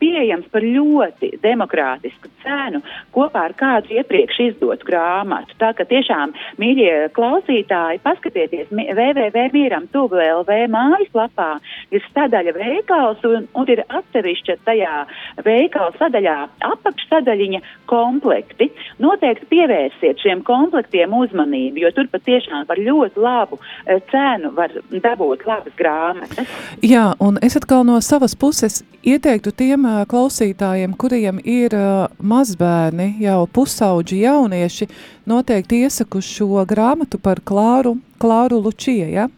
pieejams 0.00 0.48
par 0.52 0.64
ļoti 0.64 1.36
demokrātisku 1.42 2.30
cenu 2.44 2.82
kopā 3.14 3.46
ar 3.48 3.56
kādu 3.58 3.96
iepriekš 3.96 4.42
izdotu 4.50 4.88
grāmatu. 4.88 5.56
Tā 5.60 5.72
ka 5.76 5.86
tiešām, 5.88 6.34
mīļie 6.60 7.08
klausītāji, 7.16 8.02
paskatieties 8.04 8.65
ieiet 8.70 8.96
www.mieram.lv 8.96 10.56
mājaslapā, 10.72 11.48
ir 11.94 12.04
sadaļa 12.14 12.54
veikals 12.56 13.22
un, 13.24 13.46
un 13.54 13.70
ir 13.70 13.82
atsevišķa 13.86 14.58
tajā 14.66 15.06
veikala 15.44 15.92
sadaļā 15.98 16.36
apakšsadaļiņa 16.70 17.60
komplekti. 17.90 18.70
Noteikti 19.02 19.48
pievērsiet 19.50 20.22
šiem 20.22 20.42
komplektiem 20.46 21.12
uzmanību, 21.14 21.84
jo 21.84 21.92
tur 21.96 22.10
patiešām 22.12 22.66
par 22.66 22.80
ļoti 22.80 23.22
labu 23.22 23.58
uh, 23.60 24.00
cenu 24.10 24.52
var 24.56 24.74
dabūt 24.90 25.46
labas 25.46 25.76
grāmatas. 25.78 26.46
Jā, 26.82 27.12
un 27.20 27.40
es 27.42 27.56
atkal 27.58 27.84
no 27.86 28.00
savas 28.04 28.36
puses 28.38 28.82
ieteiktu 29.06 29.52
tiem 29.56 29.86
uh, 29.86 30.02
klausītājiem, 30.08 30.96
kuriem 30.98 31.40
ir 31.44 31.76
uh, 31.76 32.06
mazbērni, 32.18 33.14
jau 33.22 33.44
pusauģi 33.46 34.24
jaunieši, 34.24 34.90
noteikti 35.26 35.84
iesaku 35.86 36.22
šo 36.24 36.64
grāmatu 36.68 37.20
par 37.22 37.42
Klāru, 37.46 37.96
Klāru 38.22 38.60
Lučie, 38.64 39.10
ja? 39.12 39.28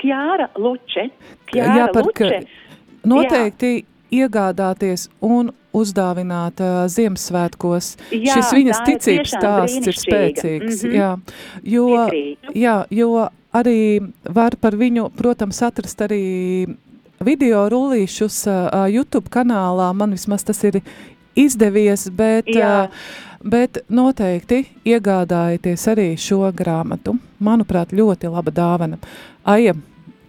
Kjāra 0.00 0.48
Luče. 0.58 1.08
Kjāra 1.50 1.76
Jā, 1.78 1.86
par, 1.94 2.08
Luče. 2.08 2.40
noteikti 3.06 3.70
Jā. 3.76 4.26
iegādāties 4.26 5.08
un 5.20 5.52
uzdāvināt 5.76 6.60
uh, 6.64 6.86
Ziemassvētkos. 6.90 7.96
Jā, 8.14 8.36
Šis 8.38 8.52
viņas 8.56 8.80
ticības 8.86 9.34
stāsts 9.36 9.90
ir 9.90 9.98
spēcīgs. 10.00 10.84
Mhm. 10.86 10.94
Jā, 10.96 11.10
jo, 11.62 11.86
Piekrītu. 12.10 12.54
jā, 12.56 12.76
jo 12.90 13.10
arī 13.56 13.78
var 14.24 14.56
par 14.60 14.72
viņu, 14.76 15.10
protams, 15.16 15.60
atrast 15.62 16.00
arī 16.04 16.22
video 17.24 17.66
rullīšus 17.72 18.40
uh, 18.50 18.86
YouTube 18.92 19.30
kanālā. 19.32 19.92
Man 19.96 20.16
vismaz 20.16 20.44
tas 20.44 20.64
ir 20.64 20.80
izdevies, 21.36 22.08
bet, 22.10 22.48
Jā. 22.48 22.88
uh, 22.88 22.90
bet 23.46 23.80
noteikti 23.88 24.64
iegādājieties 24.86 25.86
arī 25.92 26.08
šo 26.20 26.50
grāmatu. 26.56 27.16
Manuprāt, 27.42 27.94
ļoti 27.94 28.30
laba 28.32 28.52
dāvana. 28.54 28.98
Aija, 29.46 29.76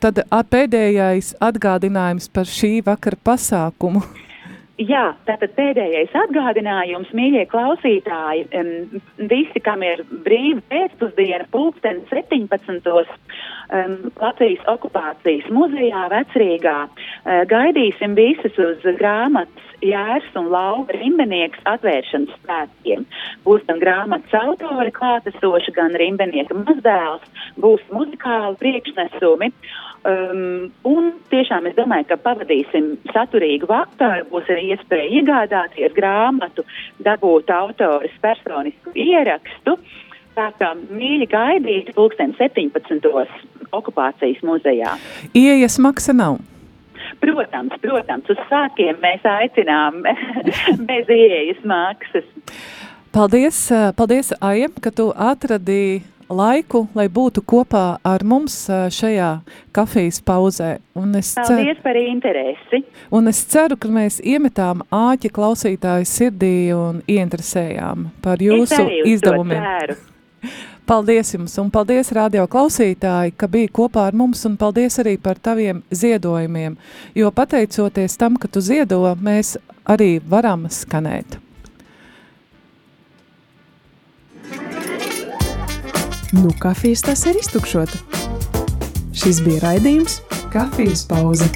tad 0.03 0.22
pēdējais 0.51 1.34
atgādinājums 1.43 2.30
par 2.34 2.49
šī 2.49 2.78
vakara 2.86 3.20
pasākumu. 3.30 4.03
Jā, 4.78 5.15
tātad 5.26 5.55
pēdējais 5.57 6.11
atgādinājums, 6.13 7.09
mīļie 7.18 7.47
klausītāji, 7.49 8.43
um, 8.59 8.99
visi, 9.32 9.61
kam 9.65 9.82
ir 9.82 10.03
brīva 10.26 10.61
pēcpusdiena, 10.70 11.47
pulksten 11.49 12.03
17. 12.11 13.07
Um, 13.68 14.11
Latvijas 14.15 14.63
okupācijas 14.72 15.49
muzejā 15.51 16.05
Vecrīgā, 16.13 16.76
uh, 16.88 17.41
gaidīsim 17.51 18.13
visus 18.15 18.55
uz 18.63 18.86
grāmatas 18.95 19.74
Jērs 19.84 20.30
un 20.39 20.47
Lauva 20.49 20.95
Rimbenieks 20.95 21.59
atvēršanas 21.70 22.32
spēkiem. 22.39 23.03
Būs 23.43 23.65
gan 23.68 23.82
grāmatas 23.84 24.34
autori 24.39 24.93
klātesoši, 24.95 25.74
gan 25.76 25.93
Rimbenieka 25.99 26.55
mazdēls, 26.57 27.28
būs 27.61 27.84
muzikāli 27.93 28.57
priekšnesumi. 28.63 29.51
Um, 30.07 30.72
un 30.88 31.11
tiešām 31.30 31.68
es 31.68 31.76
domāju, 31.78 32.07
ka 32.09 32.18
pavadīsim 32.24 32.93
saturīgu 33.11 33.70
vakaru, 33.70 34.26
būs 34.32 34.49
arī 34.53 34.72
iespēja 34.74 35.11
iegādāties 35.20 35.93
grāmatu, 35.97 36.63
dabūt 37.03 37.51
autoris 37.53 38.15
personisku 38.24 38.95
ierakstu. 38.95 39.76
Tā 40.38 40.51
kā 40.59 40.67
mīļi 40.77 41.25
gaidīt 41.31 41.88
pulksten 41.97 42.35
17. 42.38 43.07
okupācijas 43.73 44.43
muzejā. 44.45 44.93
Iejas 45.33 45.79
maksa 45.81 46.13
nav. 46.13 46.38
Protams, 47.23 47.73
protams, 47.81 48.27
uz 48.29 48.41
sākiem 48.49 48.99
mēs 49.01 49.23
aicinām 49.25 50.03
bez 50.89 51.09
ieejas 51.09 51.63
maksas. 51.65 52.27
Paldies, 53.15 53.63
eh, 53.73 53.89
paldies 53.97 54.29
Aija, 54.45 54.69
ka 54.83 54.91
tu 54.93 55.07
atradīji 55.09 56.03
laiku, 56.29 56.83
lai 56.93 57.07
būtu 57.09 57.41
kopā 57.41 57.85
ar 58.05 58.25
mums 58.27 58.59
eh, 58.69 58.91
šajā 58.93 59.29
kafijas 59.73 60.19
pauzē. 60.21 60.75
Un 60.99 61.15
es, 61.17 61.31
ceru, 61.33 61.63
Paldies 61.63 61.81
par 61.81 61.97
interesi. 61.97 62.83
un 63.09 63.31
es 63.31 63.39
ceru, 63.49 63.79
ka 63.79 63.89
mēs 63.89 64.19
iemetām 64.21 64.85
āķi 64.93 65.33
klausītāju 65.33 66.05
sirdī 66.05 66.53
un 66.77 67.01
ieinteresējām 67.09 68.11
par 68.21 68.43
jūsu 68.43 68.85
izdevumiem. 69.15 69.65
Paldies 70.88 71.33
jums, 71.33 71.57
un 71.59 71.71
paldies 71.73 72.13
radio 72.15 72.45
klausītāji, 72.47 73.33
ka 73.35 73.49
bija 73.51 73.71
kopā 73.79 74.05
ar 74.07 74.15
mums, 74.15 74.45
un 74.47 74.55
paldies 74.59 74.99
arī 75.03 75.17
par 75.19 75.39
taviem 75.39 75.81
ziedojumiem, 75.91 76.77
jo 77.17 77.31
pateicoties 77.35 78.15
tam, 78.19 78.38
ka 78.39 78.47
tu 78.47 78.63
ziedo, 78.63 79.01
mēs 79.19 79.57
arī 79.83 80.17
varam 80.23 80.69
skanēt. 80.71 81.41
Nu, 86.38 86.51
kafijas 86.59 87.01
tas 87.07 87.25
ir 87.27 87.39
iztukšota. 87.39 87.99
Šis 89.17 89.39
bija 89.43 89.63
raidījums 89.63 90.21
Kafijas 90.53 91.07
pauze. 91.07 91.47